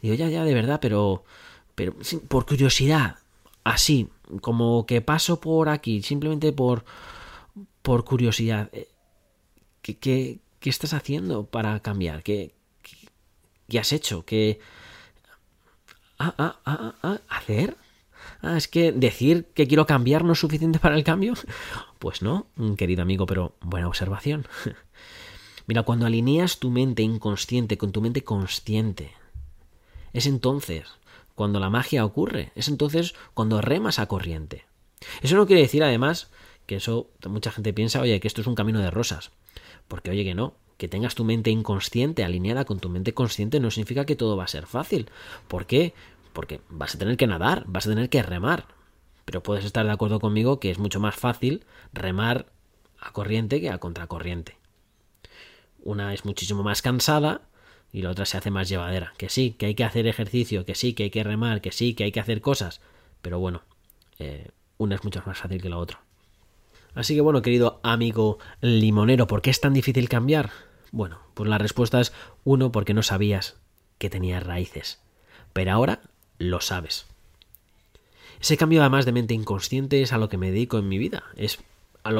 Digo, 0.00 0.14
ya, 0.14 0.28
ya, 0.28 0.44
de 0.44 0.54
verdad, 0.54 0.80
pero, 0.82 1.22
pero 1.76 1.94
por 2.28 2.46
curiosidad, 2.46 3.18
así, 3.62 4.08
como 4.40 4.86
que 4.86 5.00
paso 5.00 5.40
por 5.40 5.68
aquí, 5.68 6.02
simplemente 6.02 6.52
por, 6.52 6.84
por 7.82 8.04
curiosidad. 8.04 8.70
Eh, 8.72 8.88
¿Qué, 9.82 9.96
qué, 9.98 10.40
qué 10.58 10.70
estás 10.70 10.94
haciendo 10.94 11.46
para 11.46 11.78
cambiar? 11.80 12.24
¿Qué, 12.24 12.54
qué, 13.68 13.78
has 13.78 13.92
hecho? 13.92 14.24
¿Qué... 14.24 14.60
Ah, 16.24 16.34
ah, 16.38 16.56
ah, 16.64 16.94
ah, 17.02 17.18
¿Hacer? 17.28 17.76
Ah, 18.42 18.56
es 18.56 18.68
que 18.68 18.92
decir 18.92 19.46
que 19.54 19.66
quiero 19.66 19.86
cambiar 19.86 20.22
no 20.22 20.34
es 20.34 20.38
suficiente 20.38 20.78
para 20.78 20.94
el 20.94 21.02
cambio. 21.02 21.34
Pues 21.98 22.22
no, 22.22 22.46
querido 22.76 23.02
amigo, 23.02 23.26
pero 23.26 23.56
buena 23.60 23.88
observación. 23.88 24.46
Mira, 25.66 25.82
cuando 25.82 26.06
alineas 26.06 26.60
tu 26.60 26.70
mente 26.70 27.02
inconsciente 27.02 27.76
con 27.76 27.90
tu 27.90 28.00
mente 28.00 28.22
consciente, 28.22 29.10
es 30.12 30.26
entonces 30.26 30.86
cuando 31.34 31.58
la 31.58 31.70
magia 31.70 32.04
ocurre, 32.04 32.52
es 32.54 32.68
entonces 32.68 33.16
cuando 33.34 33.60
remas 33.60 33.98
a 33.98 34.06
corriente. 34.06 34.64
Eso 35.22 35.34
no 35.34 35.48
quiere 35.48 35.62
decir 35.62 35.82
además 35.82 36.30
que 36.66 36.76
eso 36.76 37.10
mucha 37.26 37.50
gente 37.50 37.72
piensa, 37.72 38.00
oye, 38.00 38.20
que 38.20 38.28
esto 38.28 38.42
es 38.42 38.46
un 38.46 38.54
camino 38.54 38.78
de 38.78 38.92
rosas, 38.92 39.32
porque 39.88 40.10
oye 40.10 40.22
que 40.22 40.36
no, 40.36 40.54
que 40.82 40.88
tengas 40.88 41.14
tu 41.14 41.22
mente 41.22 41.48
inconsciente 41.48 42.24
alineada 42.24 42.64
con 42.64 42.80
tu 42.80 42.88
mente 42.88 43.14
consciente 43.14 43.60
no 43.60 43.70
significa 43.70 44.04
que 44.04 44.16
todo 44.16 44.36
va 44.36 44.42
a 44.42 44.48
ser 44.48 44.66
fácil. 44.66 45.08
¿Por 45.46 45.66
qué? 45.66 45.94
Porque 46.32 46.60
vas 46.68 46.94
a 46.94 46.98
tener 46.98 47.16
que 47.16 47.26
nadar, 47.26 47.64
vas 47.66 47.86
a 47.86 47.90
tener 47.90 48.08
que 48.08 48.22
remar. 48.22 48.66
Pero 49.24 49.42
puedes 49.42 49.64
estar 49.64 49.84
de 49.86 49.92
acuerdo 49.92 50.20
conmigo 50.20 50.60
que 50.60 50.70
es 50.70 50.78
mucho 50.78 51.00
más 51.00 51.14
fácil 51.14 51.64
remar 51.92 52.46
a 52.98 53.12
corriente 53.12 53.60
que 53.60 53.70
a 53.70 53.78
contracorriente. 53.78 54.56
Una 55.82 56.14
es 56.14 56.24
muchísimo 56.24 56.62
más 56.62 56.82
cansada 56.82 57.42
y 57.92 58.02
la 58.02 58.10
otra 58.10 58.24
se 58.24 58.38
hace 58.38 58.50
más 58.50 58.68
llevadera. 58.68 59.12
Que 59.18 59.28
sí, 59.28 59.52
que 59.58 59.66
hay 59.66 59.74
que 59.74 59.84
hacer 59.84 60.06
ejercicio, 60.06 60.64
que 60.64 60.74
sí, 60.74 60.94
que 60.94 61.04
hay 61.04 61.10
que 61.10 61.24
remar, 61.24 61.60
que 61.60 61.72
sí, 61.72 61.94
que 61.94 62.04
hay 62.04 62.12
que 62.12 62.20
hacer 62.20 62.40
cosas. 62.40 62.80
Pero 63.20 63.38
bueno, 63.38 63.62
eh, 64.18 64.50
una 64.78 64.94
es 64.94 65.04
mucho 65.04 65.22
más 65.26 65.38
fácil 65.38 65.60
que 65.60 65.68
la 65.68 65.78
otra. 65.78 66.00
Así 66.94 67.14
que 67.14 67.20
bueno, 67.20 67.42
querido 67.42 67.80
amigo 67.82 68.38
limonero, 68.60 69.26
¿por 69.26 69.42
qué 69.42 69.50
es 69.50 69.60
tan 69.60 69.72
difícil 69.72 70.08
cambiar? 70.08 70.50
Bueno, 70.90 71.20
pues 71.34 71.48
la 71.48 71.58
respuesta 71.58 72.00
es 72.00 72.12
uno, 72.44 72.70
porque 72.70 72.92
no 72.92 73.02
sabías 73.02 73.56
que 73.98 74.10
tenías 74.10 74.44
raíces. 74.44 75.00
Pero 75.52 75.72
ahora 75.72 76.00
lo 76.42 76.60
sabes. 76.60 77.06
Ese 78.40 78.56
cambio 78.56 78.80
además 78.80 79.04
de 79.04 79.12
mente 79.12 79.34
inconsciente 79.34 80.02
es 80.02 80.12
a 80.12 80.18
lo 80.18 80.28
que 80.28 80.36
me 80.36 80.50
dedico 80.50 80.78
en 80.78 80.88
mi 80.88 80.98
vida. 80.98 81.24
Es 81.36 81.60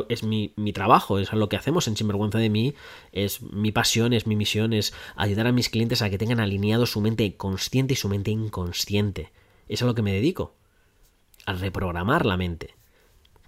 es 0.08 0.22
mi, 0.22 0.52
mi, 0.54 0.72
trabajo, 0.72 1.18
es 1.18 1.32
a 1.32 1.36
lo 1.36 1.48
que 1.48 1.56
hacemos 1.56 1.88
en 1.88 1.96
Sinvergüenza 1.96 2.38
de 2.38 2.50
mí, 2.50 2.74
es 3.10 3.42
mi 3.42 3.72
pasión, 3.72 4.12
es 4.12 4.28
mi 4.28 4.36
misión, 4.36 4.72
es 4.72 4.94
ayudar 5.16 5.48
a 5.48 5.52
mis 5.52 5.68
clientes 5.68 6.02
a 6.02 6.10
que 6.10 6.18
tengan 6.18 6.38
alineado 6.38 6.86
su 6.86 7.00
mente 7.00 7.36
consciente 7.36 7.94
y 7.94 7.96
su 7.96 8.08
mente 8.08 8.30
inconsciente. 8.30 9.32
Es 9.68 9.82
a 9.82 9.86
lo 9.86 9.96
que 9.96 10.02
me 10.02 10.12
dedico, 10.12 10.54
a 11.46 11.54
reprogramar 11.54 12.26
la 12.26 12.36
mente. 12.36 12.76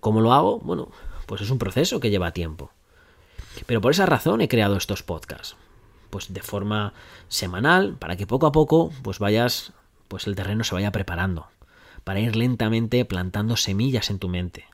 ¿Cómo 0.01 0.21
lo 0.21 0.33
hago? 0.33 0.59
Bueno, 0.59 0.91
pues 1.27 1.41
es 1.41 1.51
un 1.51 1.59
proceso 1.59 2.01
que 2.01 2.11
lleva 2.11 2.33
tiempo. 2.33 2.73
Pero 3.67 3.81
por 3.81 3.93
esa 3.93 4.07
razón 4.07 4.41
he 4.41 4.49
creado 4.49 4.77
estos 4.77 5.03
podcasts. 5.03 5.57
Pues 6.11 6.33
de 6.33 6.43
forma 6.43 6.95
semanal, 7.29 7.97
para 7.97 8.17
que 8.17 8.27
poco 8.27 8.47
a 8.47 8.53
poco 8.53 8.93
pues 9.03 9.19
vayas, 9.19 9.73
pues 10.15 10.29
el 10.29 10.37
terreno 10.37 10.63
se 10.63 10.75
vaya 10.75 10.93
preparando, 10.93 11.49
para 12.05 12.21
ir 12.21 12.37
lentamente 12.37 13.05
plantando 13.05 13.57
semillas 13.57 14.11
en 14.11 14.21
tu 14.21 14.29
mente 14.29 14.65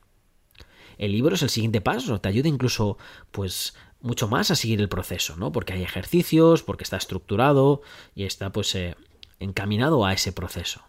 el 1.01 1.13
libro 1.13 1.35
es 1.35 1.41
el 1.41 1.49
siguiente 1.49 1.81
paso, 1.81 2.21
te 2.21 2.29
ayuda 2.29 2.49
incluso, 2.49 2.99
pues, 3.31 3.75
mucho 4.03 4.29
más 4.29 4.51
a 4.51 4.55
seguir 4.55 4.83
el 4.83 4.91
proceso, 4.91 5.35
¿no? 5.37 5.51
Porque 5.51 5.73
hay 5.73 5.83
ejercicios, 5.83 6.63
porque 6.63 6.85
está 6.85 6.99
estructurado 6.99 7.81
y 8.15 8.25
está, 8.25 8.53
pues, 8.53 8.75
eh, 8.75 8.97
encaminado 9.39 10.05
a 10.05 10.13
ese 10.13 10.31
proceso. 10.31 10.83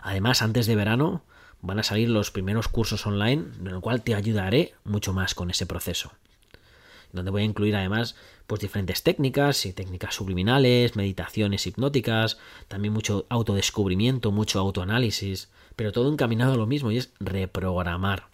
Además, 0.00 0.40
antes 0.40 0.66
de 0.66 0.76
verano 0.76 1.24
van 1.60 1.78
a 1.78 1.82
salir 1.82 2.08
los 2.08 2.30
primeros 2.30 2.68
cursos 2.68 3.06
online, 3.06 3.44
en 3.60 3.66
el 3.66 3.80
cual 3.80 4.00
te 4.00 4.14
ayudaré 4.14 4.72
mucho 4.82 5.12
más 5.12 5.34
con 5.34 5.50
ese 5.50 5.66
proceso. 5.66 6.12
Donde 7.12 7.30
voy 7.30 7.42
a 7.42 7.44
incluir 7.44 7.76
además 7.76 8.16
pues 8.46 8.60
diferentes 8.60 9.02
técnicas 9.02 9.66
y 9.66 9.72
técnicas 9.72 10.14
subliminales, 10.14 10.96
meditaciones 10.96 11.66
hipnóticas, 11.66 12.38
también 12.68 12.92
mucho 12.92 13.26
autodescubrimiento, 13.28 14.32
mucho 14.32 14.60
autoanálisis, 14.60 15.50
pero 15.76 15.92
todo 15.92 16.12
encaminado 16.12 16.54
a 16.54 16.56
lo 16.56 16.66
mismo 16.66 16.90
y 16.90 16.98
es 16.98 17.12
reprogramar. 17.20 18.28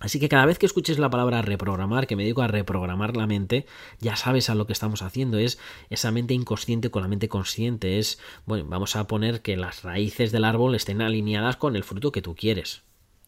Así 0.00 0.20
que 0.20 0.28
cada 0.28 0.46
vez 0.46 0.58
que 0.58 0.66
escuches 0.66 0.98
la 0.98 1.10
palabra 1.10 1.42
reprogramar, 1.42 2.06
que 2.06 2.14
me 2.14 2.24
digo 2.24 2.42
a 2.42 2.46
reprogramar 2.46 3.16
la 3.16 3.26
mente, 3.26 3.66
ya 3.98 4.14
sabes 4.14 4.48
a 4.48 4.54
lo 4.54 4.66
que 4.66 4.72
estamos 4.72 5.02
haciendo. 5.02 5.38
Es 5.38 5.58
esa 5.90 6.12
mente 6.12 6.34
inconsciente 6.34 6.90
con 6.90 7.02
la 7.02 7.08
mente 7.08 7.28
consciente. 7.28 7.98
Es, 7.98 8.20
bueno, 8.46 8.64
vamos 8.68 8.94
a 8.94 9.08
poner 9.08 9.42
que 9.42 9.56
las 9.56 9.82
raíces 9.82 10.30
del 10.30 10.44
árbol 10.44 10.76
estén 10.76 11.02
alineadas 11.02 11.56
con 11.56 11.74
el 11.74 11.82
fruto 11.82 12.12
que 12.12 12.22
tú 12.22 12.36
quieres. 12.36 12.82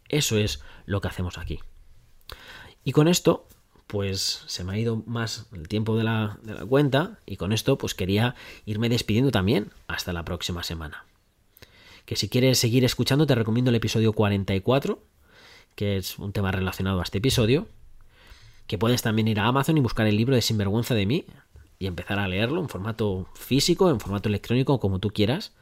Eso 0.09 0.39
es 0.39 0.63
lo 0.87 1.01
que 1.01 1.09
hacemos 1.09 1.39
aquí. 1.39 1.59
Y 2.85 2.93
con 2.93 3.09
esto, 3.09 3.49
pues 3.91 4.45
se 4.47 4.63
me 4.63 4.73
ha 4.73 4.79
ido 4.79 5.03
más 5.07 5.47
el 5.53 5.67
tiempo 5.67 5.97
de 5.97 6.05
la, 6.05 6.39
cuenta 6.69 7.19
y 7.27 7.37
con 7.37 7.53
esto 7.53 7.77
pues 7.77 7.95
quería 7.95 8.37
irme 8.65 8.89
despidiendo 8.89 9.33
también 9.33 9.73
hasta 9.89 10.13
la 10.13 10.25
próxima 10.25 10.63
semana. 10.63 11.05
Que 12.05 12.15
si 12.15 12.29
quieres 12.29 12.59
seguir 12.59 12.85
escuchando 12.85 13.27
te 13.27 13.35
recomiendo 13.35 13.71
el 13.71 13.75
episodio 13.75 14.13
44 14.13 15.01
que 15.75 15.97
es 15.97 16.19
un 16.19 16.33
tema 16.33 16.53
relacionado 16.53 17.01
a 17.01 17.03
este 17.03 17.19
episodio, 17.19 17.67
que 18.67 18.79
puedes 18.79 19.03
también 19.03 19.29
ir 19.29 19.41
a 19.41 19.47
Amazon 19.47 19.79
y 19.79 19.81
buscar 19.81 20.07
el 20.07 20.17
libro 20.17 20.35
de 20.35 20.43
Sinvergüenza 20.43 20.95
de 20.95 21.07
mí 21.07 21.25
y 21.79 21.87
empezar 21.87 22.19
a 22.19 22.29
leerlo 22.29 22.61
en 22.61 22.69
formato 22.69 23.27
físico, 23.35 23.91
en 23.91 23.99
formato 23.99 24.29
electrónico, 24.29 24.79
como 24.79 24.99
tú 24.99 25.11
quieras. 25.11 25.53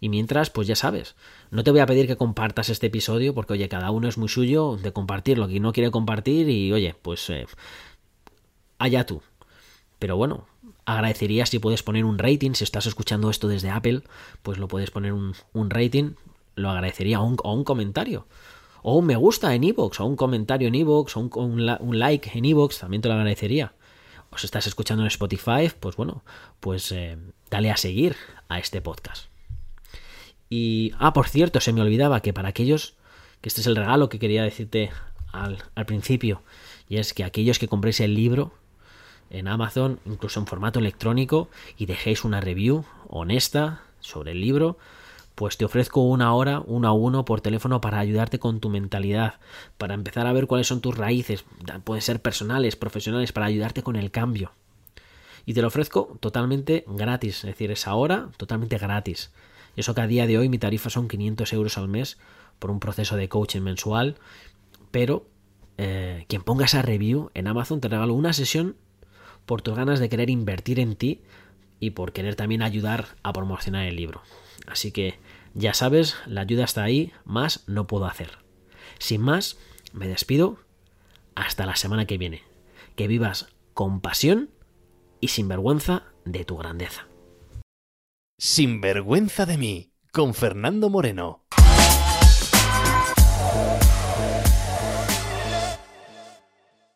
Y 0.00 0.08
mientras, 0.08 0.50
pues 0.50 0.66
ya 0.66 0.76
sabes, 0.76 1.14
no 1.50 1.62
te 1.62 1.70
voy 1.70 1.80
a 1.80 1.86
pedir 1.86 2.06
que 2.06 2.16
compartas 2.16 2.70
este 2.70 2.86
episodio 2.86 3.34
porque, 3.34 3.52
oye, 3.52 3.68
cada 3.68 3.90
uno 3.90 4.08
es 4.08 4.18
muy 4.18 4.28
suyo 4.28 4.76
de 4.76 4.92
compartir 4.92 5.38
lo 5.38 5.46
que 5.46 5.60
no 5.60 5.72
quiere 5.72 5.90
compartir 5.90 6.48
y, 6.48 6.72
oye, 6.72 6.94
pues 7.02 7.28
eh, 7.30 7.46
allá 8.78 9.04
tú. 9.04 9.22
Pero 9.98 10.16
bueno, 10.16 10.46
agradecería 10.86 11.44
si 11.44 11.58
puedes 11.58 11.82
poner 11.82 12.04
un 12.04 12.18
rating, 12.18 12.52
si 12.54 12.64
estás 12.64 12.86
escuchando 12.86 13.28
esto 13.28 13.48
desde 13.48 13.70
Apple, 13.70 14.02
pues 14.42 14.58
lo 14.58 14.68
puedes 14.68 14.90
poner 14.90 15.12
un, 15.12 15.34
rating, 15.70 16.14
lo 16.54 16.70
agradecería, 16.70 17.20
o 17.20 17.52
un 17.52 17.64
comentario 17.64 18.26
o 18.82 18.96
un 18.96 19.06
me 19.06 19.16
gusta 19.16 19.54
en 19.54 19.64
iVoox, 19.64 20.00
o 20.00 20.06
un 20.06 20.16
comentario 20.16 20.68
en 20.68 20.74
iVoox, 20.74 21.16
o 21.16 21.20
un, 21.20 21.98
like 21.98 22.30
en 22.36 22.44
iVoox, 22.44 22.78
también 22.78 23.02
te 23.02 23.08
lo 23.08 23.14
agradecería. 23.14 23.74
O 24.30 24.38
si 24.38 24.46
estás 24.46 24.66
escuchando 24.66 25.02
en 25.02 25.08
Spotify, 25.08 25.70
pues 25.78 25.96
bueno, 25.96 26.22
pues 26.60 26.92
eh, 26.92 27.18
dale 27.50 27.70
a 27.70 27.76
seguir 27.76 28.16
a 28.48 28.58
este 28.58 28.80
podcast. 28.80 29.29
Y, 30.50 30.92
ah, 30.98 31.12
por 31.12 31.28
cierto, 31.28 31.60
se 31.60 31.72
me 31.72 31.80
olvidaba 31.80 32.20
que 32.20 32.32
para 32.32 32.48
aquellos, 32.48 32.94
que 33.40 33.48
este 33.48 33.60
es 33.60 33.68
el 33.68 33.76
regalo 33.76 34.08
que 34.08 34.18
quería 34.18 34.42
decirte 34.42 34.90
al, 35.32 35.62
al 35.76 35.86
principio, 35.86 36.42
y 36.88 36.96
es 36.96 37.14
que 37.14 37.22
aquellos 37.22 37.60
que 37.60 37.68
compréis 37.68 38.00
el 38.00 38.14
libro 38.16 38.52
en 39.30 39.46
Amazon, 39.46 40.00
incluso 40.04 40.40
en 40.40 40.48
formato 40.48 40.80
electrónico, 40.80 41.48
y 41.78 41.86
dejéis 41.86 42.24
una 42.24 42.40
review 42.40 42.84
honesta 43.08 43.82
sobre 44.00 44.32
el 44.32 44.40
libro, 44.40 44.76
pues 45.36 45.56
te 45.56 45.64
ofrezco 45.64 46.00
una 46.00 46.34
hora, 46.34 46.62
uno 46.66 46.88
a 46.88 46.92
uno, 46.92 47.24
por 47.24 47.40
teléfono 47.40 47.80
para 47.80 48.00
ayudarte 48.00 48.40
con 48.40 48.58
tu 48.58 48.70
mentalidad, 48.70 49.34
para 49.78 49.94
empezar 49.94 50.26
a 50.26 50.32
ver 50.32 50.48
cuáles 50.48 50.66
son 50.66 50.80
tus 50.80 50.98
raíces, 50.98 51.44
pueden 51.84 52.02
ser 52.02 52.20
personales, 52.20 52.74
profesionales, 52.74 53.30
para 53.32 53.46
ayudarte 53.46 53.84
con 53.84 53.94
el 53.94 54.10
cambio. 54.10 54.50
Y 55.46 55.54
te 55.54 55.62
lo 55.62 55.68
ofrezco 55.68 56.18
totalmente 56.20 56.84
gratis, 56.88 57.36
es 57.36 57.44
decir, 57.44 57.70
esa 57.70 57.94
hora 57.94 58.30
totalmente 58.36 58.78
gratis. 58.78 59.30
Eso 59.80 59.94
que 59.94 60.02
a 60.02 60.06
día 60.06 60.26
de 60.26 60.36
hoy 60.36 60.50
mi 60.50 60.58
tarifa 60.58 60.90
son 60.90 61.08
500 61.08 61.54
euros 61.54 61.78
al 61.78 61.88
mes 61.88 62.18
por 62.58 62.70
un 62.70 62.80
proceso 62.80 63.16
de 63.16 63.30
coaching 63.30 63.62
mensual, 63.62 64.16
pero 64.90 65.26
eh, 65.78 66.26
quien 66.28 66.42
ponga 66.42 66.66
esa 66.66 66.82
review 66.82 67.30
en 67.32 67.46
Amazon 67.46 67.80
te 67.80 67.88
regalo 67.88 68.12
una 68.12 68.34
sesión 68.34 68.76
por 69.46 69.62
tus 69.62 69.74
ganas 69.74 69.98
de 69.98 70.10
querer 70.10 70.28
invertir 70.28 70.80
en 70.80 70.96
ti 70.96 71.22
y 71.78 71.92
por 71.92 72.12
querer 72.12 72.36
también 72.36 72.60
ayudar 72.60 73.06
a 73.22 73.32
promocionar 73.32 73.86
el 73.86 73.96
libro. 73.96 74.20
Así 74.66 74.92
que 74.92 75.18
ya 75.54 75.72
sabes, 75.72 76.14
la 76.26 76.42
ayuda 76.42 76.64
está 76.64 76.84
ahí, 76.84 77.14
más 77.24 77.64
no 77.66 77.86
puedo 77.86 78.04
hacer. 78.04 78.32
Sin 78.98 79.22
más, 79.22 79.56
me 79.94 80.08
despido. 80.08 80.58
Hasta 81.34 81.64
la 81.64 81.76
semana 81.76 82.04
que 82.04 82.18
viene. 82.18 82.42
Que 82.96 83.06
vivas 83.06 83.48
con 83.72 84.02
pasión 84.02 84.50
y 85.22 85.28
sin 85.28 85.48
vergüenza 85.48 86.02
de 86.26 86.44
tu 86.44 86.58
grandeza. 86.58 87.09
Sin 88.42 88.80
vergüenza 88.80 89.44
de 89.44 89.58
mí, 89.58 89.92
con 90.12 90.32
Fernando 90.32 90.88
Moreno. 90.88 91.44